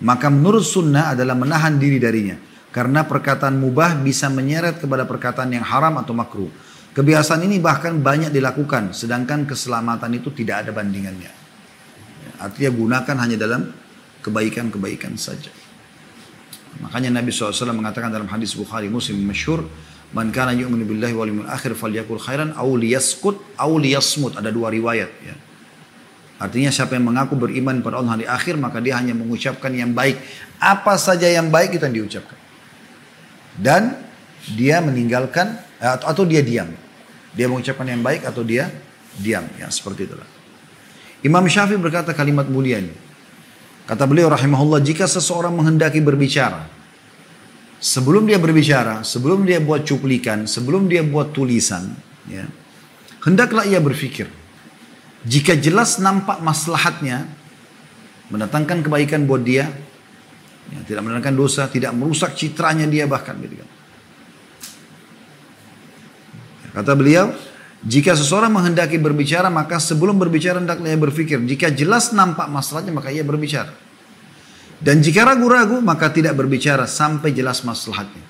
Maka 0.00 0.32
menurut 0.32 0.64
sunnah 0.64 1.12
adalah 1.12 1.36
menahan 1.36 1.76
diri 1.76 2.00
darinya. 2.00 2.34
Karena 2.70 3.02
perkataan 3.02 3.58
mubah 3.58 3.98
bisa 3.98 4.30
menyeret 4.30 4.78
kepada 4.78 5.02
perkataan 5.02 5.50
yang 5.50 5.66
haram 5.66 5.98
atau 5.98 6.14
makruh. 6.14 6.50
Kebiasaan 6.90 7.46
ini 7.46 7.62
bahkan 7.62 7.98
banyak 7.98 8.34
dilakukan, 8.34 8.94
sedangkan 8.94 9.46
keselamatan 9.46 10.10
itu 10.14 10.30
tidak 10.34 10.66
ada 10.66 10.70
bandingannya. 10.74 11.30
Artinya 12.42 12.70
gunakan 12.74 13.16
hanya 13.20 13.36
dalam 13.38 13.62
kebaikan-kebaikan 14.22 15.14
saja. 15.14 15.52
Makanya 16.80 17.20
Nabi 17.20 17.34
SAW 17.34 17.74
mengatakan 17.74 18.08
dalam 18.08 18.30
hadis 18.30 18.56
Bukhari 18.56 18.88
Muslim 18.88 19.20
masyhur, 19.26 19.66
"Man 20.16 20.32
kana 20.32 20.54
yu'minu 20.54 20.86
billahi 20.88 21.14
wal 21.14 21.28
yawmil 21.28 21.50
akhir 21.50 21.74
falyakul 21.74 22.22
khairan 22.22 22.54
aw 22.54 22.66
liyaskut 22.74 23.38
aw 23.58 23.70
liyasmut." 23.76 24.40
Ada 24.40 24.54
dua 24.54 24.72
riwayat 24.72 25.10
ya. 25.20 25.34
Artinya 26.40 26.72
siapa 26.72 26.96
yang 26.96 27.12
mengaku 27.12 27.36
beriman 27.36 27.84
pada 27.84 28.00
Allah 28.00 28.16
hari 28.16 28.24
akhir 28.24 28.56
maka 28.56 28.80
dia 28.80 28.96
hanya 28.96 29.12
mengucapkan 29.12 29.68
yang 29.76 29.92
baik. 29.92 30.16
Apa 30.56 30.96
saja 30.96 31.28
yang 31.28 31.52
baik 31.52 31.76
itu 31.76 31.84
yang 31.84 31.96
diucapkan. 32.00 32.39
Dan 33.60 33.92
dia 34.56 34.80
meninggalkan 34.80 35.60
atau 35.80 36.24
dia 36.24 36.40
diam. 36.40 36.72
Dia 37.36 37.46
mengucapkan 37.46 37.84
yang 37.84 38.00
baik 38.00 38.24
atau 38.24 38.40
dia 38.40 38.72
diam. 39.20 39.44
Ya 39.60 39.68
seperti 39.68 40.08
itulah. 40.08 40.26
Imam 41.20 41.44
Syafi'i 41.44 41.76
berkata 41.76 42.16
kalimat 42.16 42.48
mulia 42.48 42.80
ini. 42.80 42.96
Kata 43.84 44.08
beliau 44.08 44.32
rahimahullah, 44.32 44.80
jika 44.80 45.04
seseorang 45.04 45.52
menghendaki 45.52 46.00
berbicara, 46.00 46.64
sebelum 47.82 48.24
dia 48.24 48.38
berbicara, 48.38 49.02
sebelum 49.02 49.42
dia 49.44 49.58
buat 49.58 49.82
cuplikan, 49.82 50.46
sebelum 50.46 50.86
dia 50.86 51.02
buat 51.02 51.34
tulisan, 51.34 51.90
ya, 52.30 52.46
hendaklah 53.26 53.66
ia 53.66 53.82
berpikir. 53.82 54.30
Jika 55.26 55.58
jelas 55.58 55.98
nampak 55.98 56.38
maslahatnya, 56.40 57.28
mendatangkan 58.30 58.86
kebaikan 58.86 59.26
buat 59.26 59.42
dia, 59.42 59.68
ya, 60.70 60.80
tidak 60.86 61.02
mendatangkan 61.06 61.36
dosa, 61.36 61.66
tidak 61.66 61.92
merusak 61.94 62.34
citranya 62.38 62.86
dia 62.86 63.04
bahkan. 63.10 63.36
Gitu 63.38 63.58
kan. 63.58 63.68
Kata 66.70 66.94
beliau, 66.94 67.34
jika 67.82 68.14
seseorang 68.14 68.52
menghendaki 68.54 69.00
berbicara, 69.00 69.50
maka 69.50 69.82
sebelum 69.82 70.16
berbicara 70.20 70.62
hendaklah 70.62 70.86
ia 70.86 71.00
berpikir. 71.00 71.42
Jika 71.42 71.74
jelas 71.74 72.14
nampak 72.14 72.46
masalahnya, 72.46 72.94
maka 72.94 73.10
ia 73.10 73.26
berbicara. 73.26 73.74
Dan 74.80 75.04
jika 75.04 75.26
ragu-ragu, 75.26 75.82
maka 75.82 76.08
tidak 76.08 76.38
berbicara 76.38 76.88
sampai 76.88 77.36
jelas 77.36 77.60
masalahnya. 77.66 78.22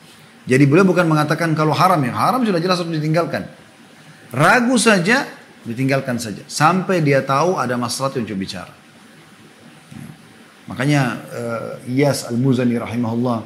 Jadi 0.49 0.65
beliau 0.67 0.89
bukan 0.89 1.07
mengatakan 1.07 1.53
kalau 1.55 1.77
haram 1.77 2.01
ya, 2.03 2.11
haram 2.17 2.43
sudah 2.43 2.59
jelas 2.59 2.81
harus 2.81 2.91
ditinggalkan. 2.91 3.47
Ragu 4.35 4.75
saja, 4.81 5.29
ditinggalkan 5.69 6.17
saja. 6.17 6.43
Sampai 6.49 7.05
dia 7.05 7.23
tahu 7.23 7.61
ada 7.61 7.77
masalah 7.77 8.11
untuk 8.17 8.35
bicara. 8.35 8.80
Makanya 10.71 11.03
uh, 11.35 11.91
Iyas 11.91 12.31
Al-Muzani 12.31 12.79
rahimahullah 12.79 13.43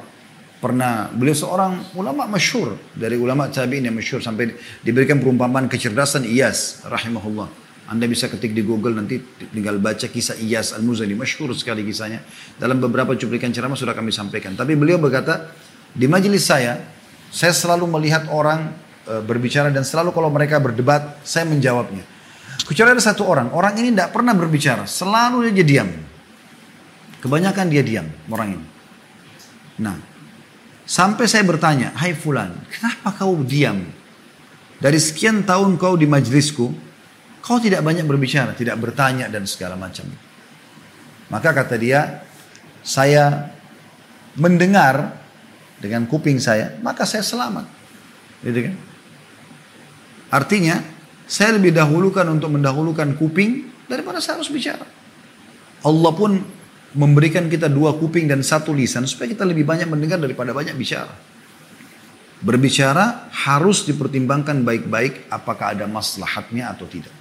pernah 0.60 1.08
beliau 1.08 1.32
seorang 1.32 1.96
ulama 1.96 2.28
masyur 2.28 2.76
dari 2.92 3.16
ulama 3.16 3.48
tabi'in 3.48 3.88
yang 3.88 3.96
masyur 3.96 4.20
sampai 4.20 4.52
diberikan 4.84 5.16
perumpamaan 5.16 5.64
kecerdasan 5.64 6.28
Iyas 6.28 6.84
rahimahullah. 6.84 7.64
Anda 7.88 8.08
bisa 8.08 8.28
ketik 8.28 8.56
di 8.56 8.64
Google 8.64 8.96
nanti 8.96 9.20
tinggal 9.52 9.80
baca 9.80 10.04
kisah 10.08 10.36
Iyas 10.36 10.76
Al-Muzani 10.76 11.16
masyur 11.16 11.52
sekali 11.56 11.80
kisahnya. 11.84 12.20
Dalam 12.60 12.76
beberapa 12.76 13.16
cuplikan 13.16 13.52
ceramah 13.52 13.76
sudah 13.76 13.96
kami 13.96 14.12
sampaikan. 14.12 14.52
Tapi 14.52 14.76
beliau 14.76 15.00
berkata 15.00 15.52
di 15.96 16.04
majelis 16.04 16.44
saya 16.44 16.80
saya 17.28 17.52
selalu 17.52 17.88
melihat 17.88 18.28
orang 18.32 18.72
e, 19.04 19.20
berbicara 19.20 19.68
dan 19.68 19.84
selalu 19.84 20.16
kalau 20.16 20.30
mereka 20.32 20.62
berdebat 20.62 21.20
saya 21.26 21.44
menjawabnya. 21.44 22.06
Kecuali 22.64 22.96
ada 22.96 23.02
satu 23.04 23.28
orang, 23.28 23.52
orang 23.52 23.76
ini 23.76 23.92
tidak 23.92 24.16
pernah 24.16 24.32
berbicara, 24.32 24.88
selalu 24.88 25.52
dia 25.52 25.66
diam. 25.66 25.90
Kebanyakan 27.24 27.72
dia 27.72 27.80
diam 27.80 28.04
orang 28.28 28.60
ini. 28.60 28.66
Nah, 29.80 29.96
Sampai 30.84 31.24
saya 31.24 31.48
bertanya, 31.48 31.96
hai 31.96 32.12
fulan, 32.12 32.52
kenapa 32.68 33.16
kau 33.16 33.40
diam? 33.40 33.80
Dari 34.76 35.00
sekian 35.00 35.40
tahun 35.40 35.80
kau 35.80 35.96
di 35.96 36.04
majlisku, 36.04 36.68
kau 37.40 37.56
tidak 37.56 37.80
banyak 37.80 38.04
berbicara, 38.04 38.52
tidak 38.52 38.76
bertanya 38.76 39.32
dan 39.32 39.48
segala 39.48 39.80
macam. 39.80 40.04
Maka 41.32 41.56
kata 41.56 41.80
dia, 41.80 42.20
saya 42.84 43.48
mendengar 44.36 45.16
dengan 45.80 46.04
kuping 46.04 46.36
saya, 46.36 46.76
maka 46.84 47.08
saya 47.08 47.24
selamat. 47.24 47.64
Gitu 48.44 48.68
kan? 48.68 48.76
Artinya, 50.36 50.84
saya 51.24 51.56
lebih 51.56 51.72
dahulukan 51.72 52.28
untuk 52.28 52.52
mendahulukan 52.52 53.16
kuping 53.16 53.72
daripada 53.88 54.20
saya 54.20 54.36
harus 54.36 54.52
bicara. 54.52 54.84
Allah 55.80 56.12
pun 56.12 56.44
memberikan 56.94 57.50
kita 57.50 57.66
dua 57.66 57.98
kuping 57.98 58.30
dan 58.30 58.40
satu 58.40 58.70
lisan 58.70 59.04
supaya 59.04 59.34
kita 59.34 59.42
lebih 59.42 59.66
banyak 59.66 59.90
mendengar 59.90 60.22
daripada 60.22 60.54
banyak 60.54 60.78
bicara. 60.78 61.12
Berbicara 62.44 63.30
harus 63.32 63.82
dipertimbangkan 63.82 64.62
baik-baik 64.62 65.26
apakah 65.32 65.74
ada 65.74 65.90
maslahatnya 65.90 66.70
atau 66.70 66.86
tidak. 66.86 67.12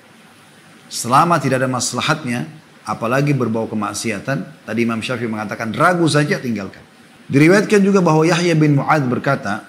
Selama 0.94 1.42
tidak 1.42 1.66
ada 1.66 1.70
maslahatnya, 1.72 2.46
apalagi 2.86 3.34
berbau 3.34 3.66
kemaksiatan, 3.66 4.68
tadi 4.68 4.80
Imam 4.86 5.02
Syafi'i 5.02 5.32
mengatakan 5.32 5.74
ragu 5.74 6.06
saja 6.06 6.38
tinggalkan. 6.38 6.84
Diriwayatkan 7.32 7.82
juga 7.82 8.04
bahwa 8.04 8.28
Yahya 8.28 8.54
bin 8.54 8.78
Mu'ad 8.78 9.08
berkata, 9.08 9.64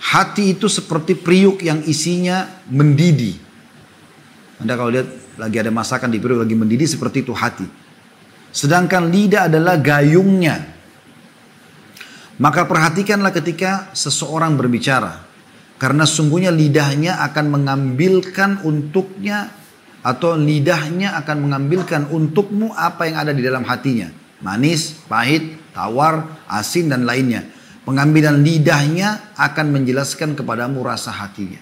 hati 0.00 0.58
itu 0.58 0.66
seperti 0.66 1.16
periuk 1.16 1.62
yang 1.62 1.80
isinya 1.86 2.50
mendidih. 2.68 3.38
Anda 4.60 4.76
kalau 4.76 4.92
lihat 4.92 5.08
lagi 5.40 5.56
ada 5.56 5.72
masakan 5.72 6.12
di 6.12 6.20
periuk 6.20 6.44
lagi 6.44 6.52
mendidih 6.58 6.88
seperti 6.90 7.24
itu 7.24 7.32
hati. 7.32 7.64
Sedangkan 8.50 9.10
lidah 9.10 9.46
adalah 9.46 9.78
gayungnya. 9.78 10.58
Maka 12.40 12.66
perhatikanlah 12.66 13.30
ketika 13.30 13.92
seseorang 13.94 14.58
berbicara. 14.58 15.28
Karena 15.80 16.04
sungguhnya 16.04 16.52
lidahnya 16.52 17.24
akan 17.24 17.46
mengambilkan 17.56 18.60
untuknya 18.68 19.48
atau 20.00 20.36
lidahnya 20.36 21.16
akan 21.20 21.36
mengambilkan 21.48 22.08
untukmu 22.08 22.72
apa 22.76 23.08
yang 23.08 23.16
ada 23.24 23.32
di 23.32 23.40
dalam 23.44 23.64
hatinya. 23.64 24.08
Manis, 24.40 24.96
pahit, 25.08 25.72
tawar, 25.72 26.44
asin 26.48 26.88
dan 26.88 27.04
lainnya. 27.04 27.44
Pengambilan 27.84 28.40
lidahnya 28.44 29.36
akan 29.36 29.66
menjelaskan 29.80 30.36
kepadamu 30.36 30.84
rasa 30.84 31.12
hatinya. 31.12 31.60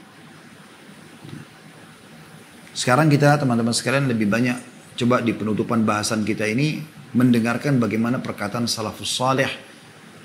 Sekarang 2.75 3.11
kita 3.11 3.39
teman-teman 3.43 3.75
sekalian 3.75 4.07
lebih 4.07 4.31
banyak 4.31 4.68
Coba 4.99 5.23
di 5.23 5.31
penutupan 5.31 5.87
bahasan 5.87 6.27
kita 6.27 6.43
ini 6.51 6.83
mendengarkan 7.15 7.79
bagaimana 7.79 8.19
perkataan 8.19 8.67
salafus 8.67 9.15
saleh 9.15 9.47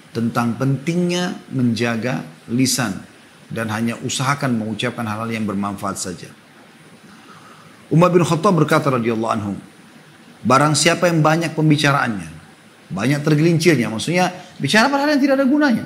tentang 0.10 0.58
pentingnya 0.58 1.38
menjaga 1.54 2.26
lisan 2.50 2.98
dan 3.54 3.70
hanya 3.70 4.02
usahakan 4.02 4.58
mengucapkan 4.58 5.06
hal-hal 5.06 5.30
yang 5.30 5.46
bermanfaat 5.46 6.02
saja. 6.02 6.26
Umar 7.94 8.10
bin 8.10 8.26
Khattab 8.26 8.58
berkata 8.58 8.90
radhiyallahu 8.90 9.34
anhu, 9.38 9.54
barang 10.42 10.74
siapa 10.74 11.06
yang 11.06 11.22
banyak 11.22 11.54
pembicaraannya, 11.54 12.34
banyak 12.90 13.22
tergelincirnya, 13.22 13.94
maksudnya 13.94 14.34
bicara 14.58 14.90
pada 14.90 15.06
hal 15.06 15.14
yang 15.14 15.22
tidak 15.22 15.36
ada 15.38 15.46
gunanya. 15.46 15.86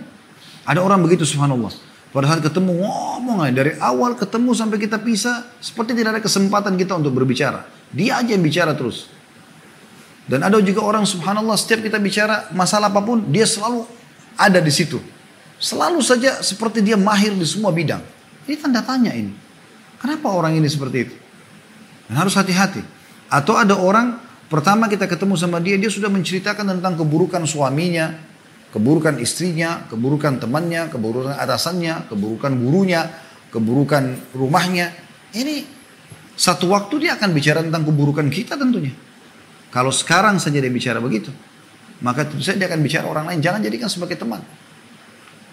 Ada 0.63 0.79
orang 0.79 1.03
begitu 1.03 1.27
subhanallah. 1.27 1.75
Pada 2.15 2.31
saat 2.31 2.39
ketemu 2.39 2.87
ngomong 2.87 3.43
aja 3.43 3.51
dari 3.51 3.75
awal 3.83 4.15
ketemu 4.15 4.55
sampai 4.55 4.79
kita 4.79 4.95
pisah 4.95 5.43
seperti 5.59 5.91
tidak 5.91 6.15
ada 6.15 6.21
kesempatan 6.23 6.79
kita 6.79 6.95
untuk 6.95 7.11
berbicara. 7.11 7.76
Dia 7.91 8.19
aja 8.23 8.35
yang 8.35 8.43
bicara 8.43 8.75
terus. 8.75 9.07
Dan 10.27 10.43
ada 10.43 10.59
juga 10.59 10.83
orang 10.83 11.07
subhanallah 11.07 11.55
setiap 11.55 11.87
kita 11.87 11.97
bicara 12.03 12.51
masalah 12.51 12.91
apa 12.91 12.99
pun 12.99 13.31
dia 13.31 13.47
selalu 13.47 13.87
ada 14.35 14.59
di 14.59 14.71
situ. 14.73 14.99
Selalu 15.57 16.03
saja 16.03 16.43
seperti 16.43 16.83
dia 16.83 16.99
mahir 16.99 17.31
di 17.31 17.47
semua 17.47 17.71
bidang. 17.71 18.03
Ini 18.43 18.55
tanda 18.59 18.83
tanya 18.83 19.15
ini. 19.15 19.31
Kenapa 19.97 20.29
orang 20.29 20.53
ini 20.59 20.67
seperti 20.67 20.97
itu? 21.09 21.15
Dan 22.11 22.21
harus 22.21 22.35
hati-hati. 22.35 22.83
Atau 23.31 23.57
ada 23.57 23.75
orang 23.75 24.27
Pertama 24.47 24.87
kita 24.87 25.11
ketemu 25.11 25.35
sama 25.35 25.59
dia, 25.59 25.75
dia 25.75 25.91
sudah 25.91 26.07
menceritakan 26.07 26.79
tentang 26.79 26.95
keburukan 26.95 27.43
suaminya, 27.43 28.15
keburukan 28.71 29.19
istrinya, 29.19 29.83
keburukan 29.91 30.39
temannya, 30.39 30.87
keburukan 30.87 31.35
atasannya, 31.35 32.07
keburukan 32.07 32.55
gurunya, 32.55 33.11
keburukan 33.51 34.15
rumahnya. 34.31 34.95
Ini 35.35 35.76
satu 36.37 36.69
waktu 36.69 37.01
dia 37.01 37.17
akan 37.17 37.33
bicara 37.33 37.65
tentang 37.65 37.81
keburukan 37.81 38.29
kita 38.29 38.53
tentunya. 38.53 38.93
Kalau 39.73 39.89
sekarang 39.89 40.37
saja 40.37 40.61
dia 40.61 40.69
bicara 40.69 41.01
begitu, 41.01 41.33
maka 42.05 42.29
tentu 42.29 42.45
saja 42.45 42.61
dia 42.61 42.69
akan 42.69 42.79
bicara 42.85 43.09
orang 43.09 43.25
lain. 43.33 43.41
Jangan 43.41 43.59
jadikan 43.65 43.89
sebagai 43.89 44.15
teman. 44.21 44.45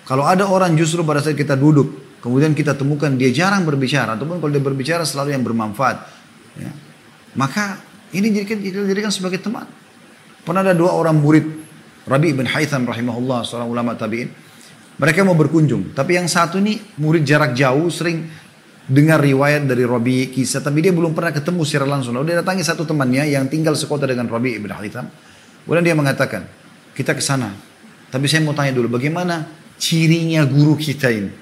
Kalau 0.05 0.29
ada 0.29 0.45
orang 0.45 0.77
justru 0.77 1.01
pada 1.01 1.25
saat 1.25 1.41
kita 1.41 1.57
duduk, 1.57 2.21
kemudian 2.21 2.53
kita 2.53 2.77
temukan 2.77 3.09
dia 3.17 3.33
jarang 3.33 3.65
berbicara, 3.65 4.13
ataupun 4.15 4.37
kalau 4.45 4.53
dia 4.53 4.61
berbicara 4.61 5.09
selalu 5.09 5.33
yang 5.33 5.41
bermanfaat, 5.41 5.97
ya, 6.61 6.71
maka 7.33 7.81
ini 8.13 8.29
jadikan, 8.29 8.61
jadikan 8.63 9.09
sebagai 9.09 9.41
teman. 9.41 9.65
Pernah 10.45 10.61
ada 10.61 10.77
dua 10.77 10.93
orang 10.93 11.17
murid 11.17 11.49
Rabi 12.05 12.37
bin 12.37 12.45
Haytham 12.45 12.85
rahimahullah 12.85 13.49
seorang 13.49 13.65
ulama 13.73 13.97
tabi'in. 13.97 14.29
Mereka 15.01 15.25
mau 15.25 15.35
berkunjung, 15.35 15.97
tapi 15.97 16.21
yang 16.21 16.29
satu 16.29 16.61
ini 16.61 16.79
murid 17.01 17.25
jarak 17.25 17.57
jauh 17.57 17.89
sering 17.89 18.29
dengar 18.85 19.21
riwayat 19.21 19.65
dari 19.65 19.85
Rabi 19.89 20.29
kisah, 20.33 20.61
tapi 20.61 20.85
dia 20.85 20.93
belum 20.93 21.17
pernah 21.17 21.33
ketemu 21.33 21.61
secara 21.65 21.87
langsung. 21.89 22.13
Lalu 22.17 22.33
dia 22.33 22.37
datangi 22.45 22.63
satu 22.65 22.85
temannya 22.85 23.29
yang 23.29 23.49
tinggal 23.49 23.73
sekota 23.77 24.05
dengan 24.05 24.29
Rabi 24.29 24.61
bin 24.61 24.73
Haytham. 24.73 25.09
Kemudian 25.65 25.85
dia 25.85 25.97
mengatakan, 25.97 26.45
kita 26.93 27.17
ke 27.17 27.25
sana. 27.25 27.53
Tapi 28.13 28.29
saya 28.29 28.45
mau 28.45 28.53
tanya 28.53 28.77
dulu, 28.77 29.01
bagaimana 29.01 29.49
cirinya 29.81 30.45
guru 30.45 30.77
kita 30.77 31.09
ini? 31.11 31.33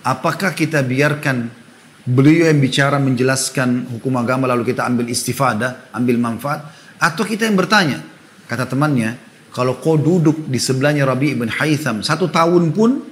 Apakah 0.00 0.56
kita 0.56 0.80
biarkan 0.80 1.60
Beliau 2.00 2.48
yang 2.48 2.64
bicara 2.64 2.96
menjelaskan 2.96 3.92
hukum 3.92 4.16
agama 4.16 4.48
lalu 4.48 4.72
kita 4.72 4.88
ambil 4.88 5.06
istifadah, 5.12 5.92
ambil 5.92 6.16
manfaat. 6.16 6.72
Atau 6.96 7.28
kita 7.28 7.44
yang 7.44 7.60
bertanya. 7.60 8.00
Kata 8.48 8.64
temannya, 8.64 9.14
kalau 9.52 9.78
kau 9.78 10.00
duduk 10.00 10.48
di 10.48 10.56
sebelahnya 10.56 11.04
Rabi 11.04 11.36
ibn 11.36 11.46
Haytham 11.46 12.00
satu 12.00 12.32
tahun 12.32 12.72
pun, 12.72 13.04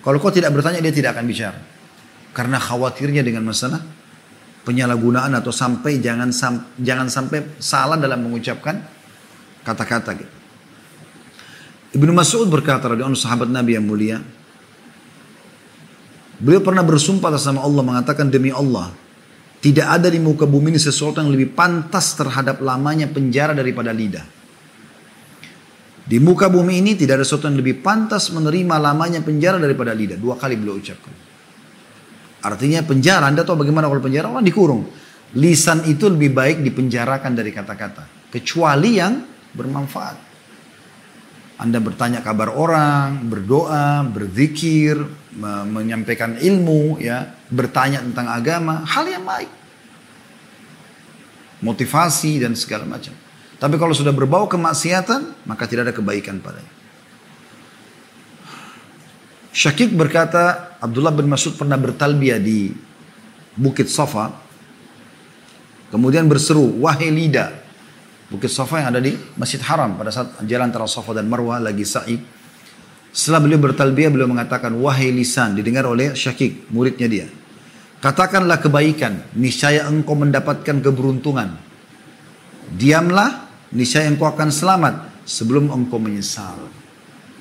kalau 0.00 0.16
kau 0.22 0.30
tidak 0.30 0.54
bertanya 0.54 0.78
dia 0.78 0.94
tidak 0.94 1.18
akan 1.18 1.26
bicara. 1.26 1.58
Karena 2.36 2.60
khawatirnya 2.60 3.24
dengan 3.24 3.48
masalah 3.48 3.80
penyalahgunaan 4.68 5.32
atau 5.40 5.48
sampai 5.48 6.04
jangan 6.04 6.28
jangan 6.76 7.08
sampai 7.08 7.56
salah 7.56 7.96
dalam 7.96 8.28
mengucapkan 8.28 8.76
kata-kata 9.64 10.10
gitu. 10.20 10.34
Ibnu 11.96 12.12
Mas'ud 12.12 12.44
berkata 12.52 12.92
radhiyallahu 12.92 13.16
sahabat 13.16 13.48
Nabi 13.48 13.80
yang 13.80 13.88
mulia, 13.88 14.20
Beliau 16.36 16.60
pernah 16.60 16.84
bersumpah 16.84 17.32
atas 17.32 17.48
nama 17.48 17.64
Allah 17.64 17.80
mengatakan 17.80 18.28
demi 18.28 18.52
Allah, 18.52 18.92
tidak 19.64 19.88
ada 19.88 20.12
di 20.12 20.20
muka 20.20 20.44
bumi 20.44 20.76
ini 20.76 20.80
sesuatu 20.80 21.24
yang 21.24 21.32
lebih 21.32 21.56
pantas 21.56 22.12
terhadap 22.12 22.60
lamanya 22.60 23.08
penjara 23.08 23.56
daripada 23.56 23.88
lidah. 23.88 24.28
Di 26.06 26.20
muka 26.20 26.52
bumi 26.52 26.84
ini 26.84 26.92
tidak 26.92 27.18
ada 27.18 27.24
sesuatu 27.24 27.48
yang 27.48 27.56
lebih 27.56 27.80
pantas 27.80 28.28
menerima 28.28 28.76
lamanya 28.76 29.24
penjara 29.24 29.56
daripada 29.56 29.96
lidah. 29.96 30.20
Dua 30.20 30.36
kali 30.36 30.60
beliau 30.60 30.76
ucapkan. 30.76 31.25
Artinya 32.46 32.78
penjara, 32.86 33.26
Anda 33.26 33.42
tahu 33.42 33.66
bagaimana 33.66 33.90
kalau 33.90 33.98
penjara? 33.98 34.30
Orang 34.30 34.46
dikurung. 34.46 34.86
Lisan 35.34 35.82
itu 35.90 36.06
lebih 36.06 36.30
baik 36.30 36.62
dipenjarakan 36.62 37.34
dari 37.34 37.50
kata-kata. 37.50 38.30
Kecuali 38.30 39.02
yang 39.02 39.26
bermanfaat. 39.50 40.16
Anda 41.58 41.82
bertanya 41.82 42.22
kabar 42.22 42.54
orang, 42.54 43.26
berdoa, 43.26 44.06
berzikir, 44.06 45.00
menyampaikan 45.66 46.38
ilmu, 46.38 47.02
ya, 47.02 47.34
bertanya 47.50 48.04
tentang 48.04 48.30
agama, 48.30 48.86
hal 48.86 49.08
yang 49.10 49.24
baik. 49.26 49.50
Motivasi 51.64 52.44
dan 52.44 52.52
segala 52.54 52.86
macam. 52.86 53.16
Tapi 53.56 53.74
kalau 53.80 53.96
sudah 53.96 54.12
berbau 54.12 54.44
kemaksiatan, 54.46 55.48
maka 55.48 55.64
tidak 55.64 55.90
ada 55.90 55.94
kebaikan 55.96 56.38
padanya. 56.44 56.72
Syakik 59.56 59.96
berkata, 59.96 60.65
Abdullah 60.80 61.12
bin 61.12 61.30
Mas'ud 61.30 61.56
pernah 61.56 61.80
bertalbiah 61.80 62.40
di 62.40 62.72
Bukit 63.56 63.88
Safa. 63.88 64.28
Kemudian 65.88 66.28
berseru, 66.28 66.76
wahai 66.82 67.08
lidah, 67.08 67.52
Bukit 68.26 68.50
Safa 68.50 68.82
yang 68.82 68.90
ada 68.90 69.00
di 69.00 69.14
Masjid 69.38 69.62
Haram 69.62 69.94
pada 69.94 70.10
saat 70.10 70.34
jalan 70.44 70.68
antara 70.68 70.90
Safa 70.90 71.14
dan 71.14 71.30
Marwah 71.30 71.62
lagi 71.62 71.86
sa'i. 71.86 72.18
Setelah 73.14 73.40
beliau 73.40 73.62
bertalbiyah 73.62 74.10
beliau 74.12 74.28
mengatakan 74.28 74.74
wahai 74.76 75.08
lisan 75.14 75.56
didengar 75.56 75.88
oleh 75.88 76.12
Syakik 76.12 76.68
muridnya 76.68 77.08
dia. 77.08 77.26
Katakanlah 78.02 78.60
kebaikan, 78.60 79.24
niscaya 79.38 79.88
engkau 79.88 80.12
mendapatkan 80.12 80.84
keberuntungan. 80.84 81.56
Diamlah, 82.76 83.48
niscaya 83.72 84.04
engkau 84.10 84.28
akan 84.28 84.52
selamat 84.52 85.24
sebelum 85.24 85.72
engkau 85.72 85.96
menyesal. 85.96 86.60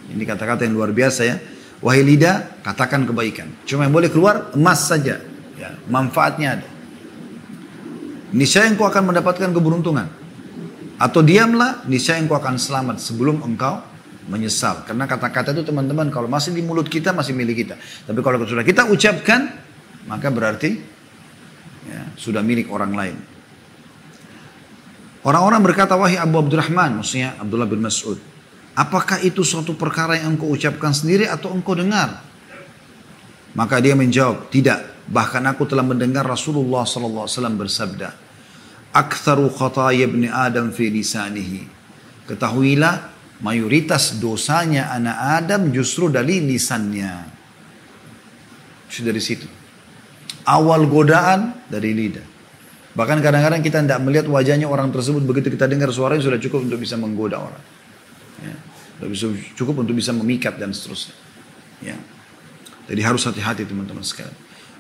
Ini 0.06 0.22
kata-kata 0.24 0.64
yang 0.64 0.78
luar 0.78 0.94
biasa 0.94 1.22
ya. 1.28 1.36
Wahai 1.86 2.02
lidah, 2.02 2.66
katakan 2.66 3.06
kebaikan. 3.06 3.46
Cuma 3.70 3.86
yang 3.86 3.94
boleh 3.94 4.10
keluar 4.10 4.50
emas 4.58 4.90
saja. 4.90 5.22
Ya, 5.54 5.78
manfaatnya 5.86 6.58
ada. 6.58 6.68
Niscaya 8.34 8.66
engkau 8.66 8.90
akan 8.90 9.14
mendapatkan 9.14 9.54
keberuntungan. 9.54 10.10
Atau 10.98 11.22
diamlah, 11.22 11.86
niscaya 11.86 12.18
engkau 12.18 12.42
akan 12.42 12.58
selamat 12.58 12.98
sebelum 12.98 13.46
engkau 13.46 13.86
menyesal. 14.26 14.82
Karena 14.82 15.06
kata-kata 15.06 15.54
itu 15.54 15.62
teman-teman 15.62 16.10
kalau 16.10 16.26
masih 16.26 16.58
di 16.58 16.66
mulut 16.66 16.90
kita 16.90 17.14
masih 17.14 17.38
milik 17.38 17.70
kita. 17.70 17.78
Tapi 17.78 18.18
kalau 18.26 18.42
sudah 18.50 18.66
kita 18.66 18.90
ucapkan, 18.90 19.54
maka 20.10 20.34
berarti 20.34 20.82
ya, 21.86 22.02
sudah 22.18 22.42
milik 22.42 22.66
orang 22.74 22.98
lain. 22.98 23.18
Orang-orang 25.22 25.62
berkata, 25.62 25.94
wahai 25.94 26.18
Abu 26.18 26.42
Abdurrahman, 26.42 27.06
maksudnya 27.06 27.38
Abdullah 27.38 27.70
bin 27.70 27.86
Mas'ud. 27.86 28.18
Apakah 28.76 29.24
itu 29.24 29.40
suatu 29.48 29.72
perkara 29.80 30.20
yang 30.20 30.36
engkau 30.36 30.52
ucapkan 30.52 30.92
sendiri 30.92 31.32
atau 31.32 31.56
engkau 31.56 31.80
dengar? 31.80 32.20
Maka 33.56 33.80
dia 33.80 33.96
menjawab, 33.96 34.52
tidak. 34.52 35.08
Bahkan 35.08 35.48
aku 35.48 35.64
telah 35.64 35.86
mendengar 35.86 36.28
Rasulullah 36.28 36.84
SAW 36.84 37.56
bersabda, 37.56 38.12
aktharu 38.92 39.48
khataya 39.48 40.04
ibni 40.04 40.28
Adam 40.28 40.76
fi 40.76 40.92
lisanihi. 40.92 41.64
Ketahuilah 42.28 43.16
mayoritas 43.40 44.20
dosanya 44.20 44.92
anak 44.92 45.18
Adam 45.40 45.72
justru 45.72 46.12
dari 46.12 46.44
lisannya. 46.44 47.32
Sudah 48.92 49.16
dari 49.16 49.24
situ. 49.24 49.48
Awal 50.46 50.84
godaan 50.92 51.64
dari 51.72 51.96
lidah. 51.96 52.28
Bahkan 52.96 53.18
kadang-kadang 53.24 53.62
kita 53.64 53.84
tidak 53.84 54.00
melihat 54.04 54.28
wajahnya 54.28 54.68
orang 54.68 54.92
tersebut 54.92 55.24
begitu 55.24 55.52
kita 55.52 55.68
dengar 55.68 55.92
suaranya 55.96 56.28
sudah 56.28 56.40
cukup 56.40 56.64
untuk 56.68 56.80
bisa 56.80 57.00
menggoda 57.00 57.40
orang. 57.40 57.64
Cukup 59.60 59.84
untuk 59.84 59.96
bisa 59.96 60.16
memikat 60.16 60.56
dan 60.56 60.72
seterusnya. 60.72 61.16
Ya. 61.84 61.98
Jadi 62.86 63.02
harus 63.02 63.26
hati-hati 63.28 63.68
teman-teman 63.68 64.06
sekalian. 64.06 64.32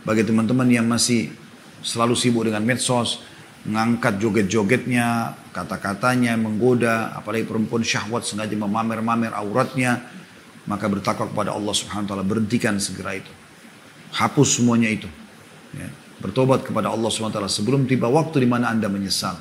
Bagi 0.05 0.23
teman-teman 0.23 0.69
yang 0.69 0.85
masih 0.85 1.33
selalu 1.81 2.13
sibuk 2.13 2.45
dengan 2.45 2.61
medsos, 2.61 3.25
mengangkat 3.65 4.21
joget-jogetnya, 4.21 5.33
kata-katanya 5.49 6.37
menggoda, 6.37 7.11
apalagi 7.17 7.49
perempuan 7.49 7.81
syahwat 7.81 8.23
sengaja 8.23 8.53
memamer-mamer 8.53 9.33
auratnya, 9.33 10.05
maka 10.69 10.85
bertakwa 10.85 11.25
kepada 11.29 11.51
Allah 11.51 11.73
Subhanahu 11.73 12.05
wa 12.05 12.09
taala, 12.13 12.25
berhentikan 12.25 12.77
segera 12.77 13.17
itu. 13.17 13.31
Hapus 14.13 14.61
semuanya 14.61 14.93
itu. 14.93 15.09
Ya. 15.73 15.89
Bertobat 16.21 16.63
kepada 16.63 16.93
Allah 16.93 17.09
Subhanahu 17.09 17.33
wa 17.33 17.37
taala 17.41 17.51
sebelum 17.51 17.89
tiba 17.89 18.07
waktu 18.07 18.45
di 18.45 18.47
mana 18.47 18.69
Anda 18.69 18.85
menyesal. 18.87 19.35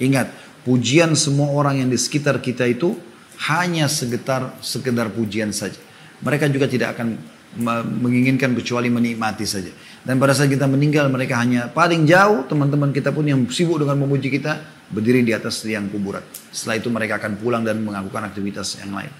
Ingat, 0.00 0.32
pujian 0.64 1.12
semua 1.18 1.50
orang 1.52 1.82
yang 1.82 1.90
di 1.90 1.98
sekitar 1.98 2.38
kita 2.40 2.64
itu 2.64 3.09
hanya 3.48 3.88
sekedar 3.88 4.52
sekedar 4.60 5.08
pujian 5.08 5.54
saja. 5.54 5.78
Mereka 6.20 6.52
juga 6.52 6.68
tidak 6.68 6.98
akan 6.98 7.16
menginginkan 7.98 8.52
kecuali 8.54 8.92
menikmati 8.92 9.48
saja. 9.48 9.72
Dan 10.04 10.20
pada 10.20 10.36
saat 10.36 10.52
kita 10.52 10.68
meninggal 10.68 11.08
mereka 11.08 11.40
hanya 11.40 11.68
paling 11.72 12.04
jauh 12.06 12.46
teman-teman 12.46 12.92
kita 12.92 13.10
pun 13.10 13.26
yang 13.26 13.40
sibuk 13.48 13.80
dengan 13.80 13.98
memuji 14.00 14.30
kita 14.30 14.60
berdiri 14.92 15.24
di 15.24 15.32
atas 15.34 15.64
tiang 15.64 15.90
kuburan. 15.90 16.22
Setelah 16.52 16.76
itu 16.78 16.88
mereka 16.92 17.18
akan 17.18 17.40
pulang 17.40 17.62
dan 17.66 17.80
melakukan 17.82 18.28
aktivitas 18.28 18.80
yang 18.80 18.94
lain. 18.94 19.12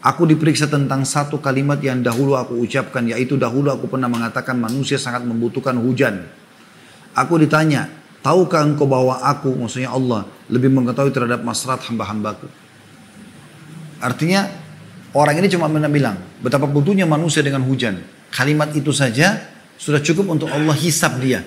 Aku 0.02 0.26
diperiksa 0.26 0.66
tentang 0.66 1.06
satu 1.06 1.38
kalimat 1.38 1.78
yang 1.78 2.02
dahulu 2.02 2.34
aku 2.34 2.58
ucapkan, 2.58 3.06
yaitu 3.06 3.38
dahulu 3.38 3.70
aku 3.70 3.86
pernah 3.86 4.10
mengatakan 4.10 4.58
manusia 4.58 4.98
sangat 4.98 5.22
membutuhkan 5.22 5.78
hujan. 5.78 6.26
Aku 7.14 7.38
ditanya, 7.38 7.86
tahukah 8.18 8.66
engkau 8.66 8.86
bahwa 8.90 9.22
aku, 9.22 9.54
maksudnya 9.54 9.94
Allah, 9.94 10.26
lebih 10.50 10.74
mengetahui 10.74 11.14
terhadap 11.14 11.46
masyarakat 11.46 11.86
hamba-hambaku. 11.86 12.50
Artinya, 14.02 14.50
orang 15.14 15.38
ini 15.38 15.46
cuma 15.46 15.70
bilang, 15.70 16.18
betapa 16.42 16.66
butuhnya 16.66 17.06
manusia 17.06 17.46
dengan 17.46 17.62
hujan. 17.62 18.02
Kalimat 18.34 18.74
itu 18.74 18.90
saja 18.90 19.38
sudah 19.78 20.02
cukup 20.02 20.34
untuk 20.34 20.50
Allah 20.50 20.74
hisap 20.74 21.14
dia. 21.22 21.46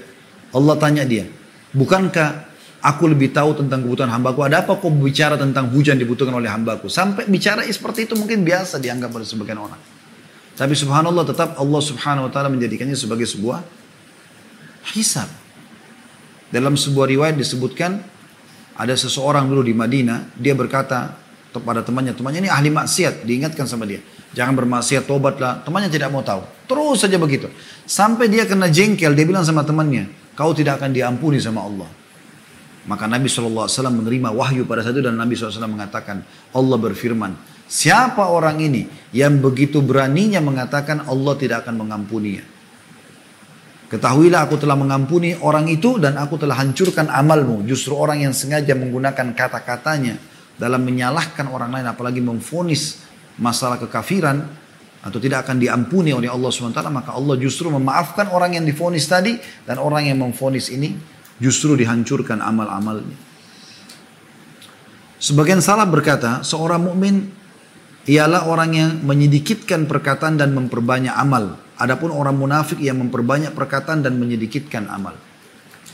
Allah 0.56 0.80
tanya 0.80 1.04
dia, 1.04 1.28
Bukankah 1.76 2.48
aku 2.80 3.12
lebih 3.12 3.36
tahu 3.36 3.60
tentang 3.60 3.84
kebutuhan 3.84 4.08
hambaku? 4.08 4.48
Ada 4.48 4.64
apa 4.64 4.80
kok 4.80 4.88
bicara 4.96 5.36
tentang 5.36 5.68
hujan 5.76 6.00
dibutuhkan 6.00 6.32
oleh 6.32 6.48
hambaku? 6.48 6.88
Sampai 6.88 7.28
bicara 7.28 7.68
seperti 7.68 8.08
itu 8.08 8.16
mungkin 8.16 8.48
biasa 8.48 8.80
dianggap 8.80 9.12
oleh 9.12 9.28
sebagian 9.28 9.60
orang. 9.60 9.82
Tapi 10.56 10.72
subhanallah 10.72 11.28
tetap 11.28 11.60
Allah 11.60 11.82
subhanahu 11.84 12.26
wa 12.28 12.32
ta'ala 12.32 12.48
menjadikannya 12.48 12.96
sebagai 12.96 13.28
sebuah 13.28 13.60
hisab. 14.96 15.28
Dalam 16.48 16.80
sebuah 16.80 17.12
riwayat 17.12 17.36
disebutkan 17.36 18.00
ada 18.80 18.96
seseorang 18.96 19.52
dulu 19.52 19.68
di 19.68 19.76
Madinah, 19.76 20.32
dia 20.40 20.56
berkata 20.56 21.20
kepada 21.52 21.84
temannya, 21.84 22.16
temannya 22.16 22.48
ini 22.48 22.52
ahli 22.52 22.72
maksiat, 22.72 23.28
diingatkan 23.28 23.68
sama 23.68 23.84
dia. 23.84 24.00
Jangan 24.36 24.56
bermaksiat, 24.56 25.08
tobatlah. 25.08 25.64
Temannya 25.64 25.88
tidak 25.88 26.12
mau 26.12 26.24
tahu. 26.24 26.44
Terus 26.68 27.04
saja 27.04 27.16
begitu. 27.16 27.48
Sampai 27.88 28.28
dia 28.28 28.44
kena 28.44 28.68
jengkel, 28.68 29.16
dia 29.16 29.24
bilang 29.28 29.44
sama 29.48 29.64
temannya, 29.64 30.12
kau 30.36 30.52
tidak 30.52 30.84
akan 30.84 30.92
diampuni 30.92 31.40
sama 31.40 31.64
Allah. 31.64 31.90
Maka 32.86 33.10
Nabi 33.10 33.26
SAW 33.26 33.66
menerima 33.90 34.30
wahyu 34.30 34.70
pada 34.70 34.86
saat 34.86 34.94
itu 34.94 35.10
dan 35.10 35.18
Nabi 35.18 35.34
SAW 35.34 35.66
mengatakan, 35.66 36.22
Allah 36.54 36.78
berfirman, 36.78 37.34
siapa 37.66 38.30
orang 38.30 38.62
ini 38.62 38.86
yang 39.10 39.42
begitu 39.42 39.82
beraninya 39.82 40.38
mengatakan 40.38 41.10
Allah 41.10 41.34
tidak 41.34 41.66
akan 41.66 41.82
mengampuninya. 41.82 42.46
Ketahuilah 43.86 44.50
aku 44.50 44.58
telah 44.62 44.78
mengampuni 44.78 45.38
orang 45.40 45.70
itu 45.70 45.98
dan 46.02 46.18
aku 46.18 46.42
telah 46.42 46.58
hancurkan 46.58 47.10
amalmu. 47.10 47.66
Justru 47.66 47.94
orang 47.98 48.22
yang 48.22 48.34
sengaja 48.34 48.74
menggunakan 48.78 49.34
kata-katanya 49.34 50.18
dalam 50.58 50.82
menyalahkan 50.82 51.46
orang 51.50 51.70
lain 51.70 51.88
apalagi 51.90 52.22
memfonis 52.22 53.02
masalah 53.38 53.78
kekafiran 53.78 54.46
atau 55.06 55.22
tidak 55.22 55.46
akan 55.46 55.62
diampuni 55.62 56.10
oleh 56.10 56.26
Allah 56.26 56.50
SWT 56.50 56.82
maka 56.90 57.14
Allah 57.14 57.38
justru 57.38 57.70
memaafkan 57.70 58.26
orang 58.34 58.58
yang 58.58 58.66
difonis 58.66 59.06
tadi 59.06 59.38
dan 59.70 59.78
orang 59.78 60.10
yang 60.10 60.18
memfonis 60.18 60.74
ini 60.74 60.98
justru 61.38 61.78
dihancurkan 61.78 62.42
amal-amalnya. 62.42 63.14
Sebagian 65.22 65.62
salah 65.62 65.86
berkata 65.86 66.42
seorang 66.42 66.82
mukmin 66.82 67.30
ialah 68.10 68.50
orang 68.50 68.72
yang 68.74 68.92
menyedikitkan 69.06 69.86
perkataan 69.86 70.42
dan 70.42 70.54
memperbanyak 70.58 71.14
amal. 71.14 71.58
Adapun 71.76 72.10
orang 72.14 72.38
munafik 72.38 72.80
yang 72.80 73.02
memperbanyak 73.02 73.52
perkataan 73.52 74.06
dan 74.06 74.16
menyedikitkan 74.16 74.88
amal. 74.88 75.18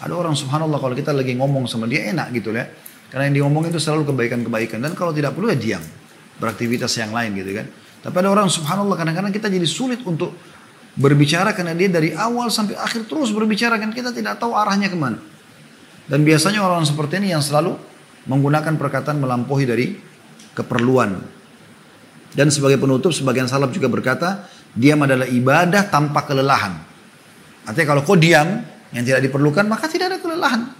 Ada 0.01 0.13
orang 0.13 0.33
subhanallah 0.33 0.77
kalau 0.81 0.93
kita 0.97 1.13
lagi 1.13 1.33
ngomong 1.37 1.69
sama 1.69 1.85
dia 1.85 2.09
enak 2.09 2.33
gitu 2.33 2.53
ya. 2.53 2.65
Karena 3.11 3.27
yang 3.27 3.43
diomong 3.43 3.67
itu 3.67 3.77
selalu 3.77 4.07
kebaikan-kebaikan 4.13 4.79
dan 4.79 4.95
kalau 4.95 5.11
tidak 5.11 5.35
perlu 5.35 5.51
ya 5.51 5.57
diam. 5.57 5.83
Beraktivitas 6.41 6.91
yang 6.97 7.11
lain 7.11 7.37
gitu 7.37 7.51
kan. 7.59 7.67
Tapi 8.01 8.15
ada 8.17 8.29
orang 8.33 8.49
subhanallah 8.49 8.97
kadang-kadang 8.97 9.29
kita 9.29 9.45
jadi 9.45 9.67
sulit 9.69 10.01
untuk 10.01 10.33
berbicara 10.97 11.53
karena 11.55 11.77
dia 11.77 11.87
dari 11.87 12.11
awal 12.11 12.51
sampai 12.51 12.75
akhir 12.75 13.07
terus 13.07 13.31
berbicara 13.31 13.79
kan 13.79 13.93
kita 13.93 14.11
tidak 14.11 14.41
tahu 14.41 14.57
arahnya 14.57 14.89
ke 14.89 14.97
mana. 14.97 15.21
Dan 16.09 16.25
biasanya 16.25 16.65
orang 16.65 16.83
seperti 16.83 17.21
ini 17.21 17.31
yang 17.31 17.39
selalu 17.39 17.77
menggunakan 18.25 18.75
perkataan 18.75 19.21
melampaui 19.21 19.63
dari 19.63 19.95
keperluan. 20.57 21.21
Dan 22.31 22.47
sebagai 22.47 22.79
penutup 22.79 23.11
sebagian 23.11 23.45
salaf 23.47 23.71
juga 23.75 23.91
berkata 23.91 24.47
diam 24.73 24.99
adalah 25.03 25.27
ibadah 25.27 25.87
tanpa 25.87 26.23
kelelahan. 26.25 26.79
Artinya 27.67 27.87
kalau 27.95 28.01
kau 28.01 28.17
diam 28.17 28.65
yang 28.91 29.03
tidak 29.05 29.21
diperlukan 29.29 29.67
maka 29.69 29.85
tidak 29.87 30.15
ada 30.15 30.17
kelelahan. 30.19 30.73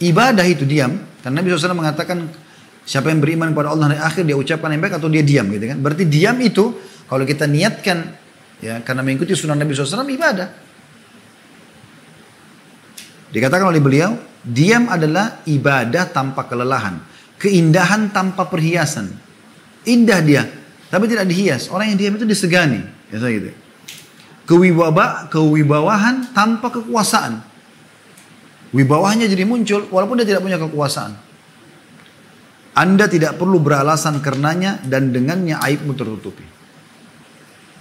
Ibadah 0.00 0.46
itu 0.46 0.68
diam 0.68 1.00
karena 1.20 1.40
Nabi 1.40 1.52
SAW 1.52 1.76
mengatakan 1.76 2.28
Siapa 2.84 3.12
yang 3.12 3.20
beriman 3.22 3.52
kepada 3.52 3.76
Allah 3.76 3.92
hari 3.92 4.00
akhir 4.00 4.22
dia 4.26 4.36
ucapkan 4.36 4.72
yang 4.72 4.82
baik 4.82 4.98
atau 4.98 5.08
dia 5.12 5.22
diam 5.22 5.46
gitu 5.52 5.64
kan. 5.68 5.78
Berarti 5.78 6.04
diam 6.08 6.36
itu 6.40 6.74
kalau 7.06 7.24
kita 7.28 7.44
niatkan 7.46 7.98
ya 8.60 8.80
karena 8.82 9.00
mengikuti 9.04 9.36
sunnah 9.36 9.56
Nabi 9.56 9.72
SAW 9.72 10.06
ibadah. 10.08 10.48
Dikatakan 13.30 13.70
oleh 13.70 13.78
beliau, 13.78 14.10
diam 14.42 14.90
adalah 14.90 15.46
ibadah 15.46 16.10
tanpa 16.10 16.50
kelelahan. 16.50 16.98
Keindahan 17.38 18.10
tanpa 18.10 18.50
perhiasan. 18.50 19.06
Indah 19.86 20.20
dia, 20.20 20.44
tapi 20.92 21.06
tidak 21.06 21.30
dihias. 21.30 21.70
Orang 21.70 21.94
yang 21.94 21.98
diam 21.98 22.14
itu 22.18 22.26
disegani. 22.26 22.82
Ya 23.08 23.22
gitu. 23.22 23.54
Kewibawa, 24.50 25.30
kewibawahan 25.30 26.34
tanpa 26.34 26.74
kekuasaan. 26.74 27.38
Wibawahnya 28.70 29.26
jadi 29.26 29.46
muncul 29.46 29.86
walaupun 29.90 30.22
dia 30.22 30.26
tidak 30.26 30.42
punya 30.42 30.58
kekuasaan. 30.58 31.29
Anda 32.80 33.12
tidak 33.12 33.36
perlu 33.36 33.60
beralasan 33.60 34.24
karenanya 34.24 34.80
dan 34.88 35.12
dengannya 35.12 35.60
aibmu 35.60 35.92
tertutupi. 35.92 36.48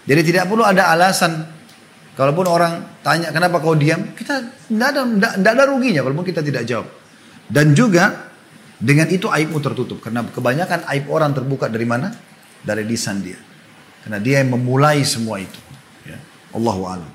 Jadi 0.04 0.22
tidak 0.28 0.52
perlu 0.52 0.68
ada 0.68 0.92
alasan. 0.92 1.48
Kalaupun 2.20 2.52
orang 2.52 3.00
tanya 3.00 3.32
kenapa 3.32 3.64
kau 3.64 3.80
diam, 3.80 4.12
kita 4.12 4.68
tidak 4.68 4.88
ada, 4.92 5.08
tidak, 5.40 5.52
ada 5.56 5.64
ruginya 5.72 6.04
walaupun 6.04 6.28
kita 6.28 6.44
tidak 6.44 6.68
jawab. 6.68 6.92
Dan 7.48 7.72
juga 7.72 8.28
dengan 8.76 9.08
itu 9.08 9.32
aibmu 9.32 9.64
tertutup. 9.64 10.04
Karena 10.04 10.28
kebanyakan 10.28 10.84
aib 10.92 11.08
orang 11.08 11.32
terbuka 11.32 11.72
dari 11.72 11.88
mana? 11.88 12.12
Dari 12.60 12.84
lisan 12.84 13.24
dia. 13.24 13.40
Karena 14.04 14.20
dia 14.20 14.44
yang 14.44 14.52
memulai 14.52 15.00
semua 15.08 15.40
itu. 15.40 15.60
Ya. 16.04 16.20
Allahu 16.52 16.84
alam. 16.92 17.12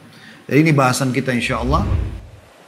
Jadi 0.49 0.59
ini 0.65 0.73
bahasan 0.73 1.13
kita 1.13 1.37
insya 1.37 1.61
Allah 1.61 1.85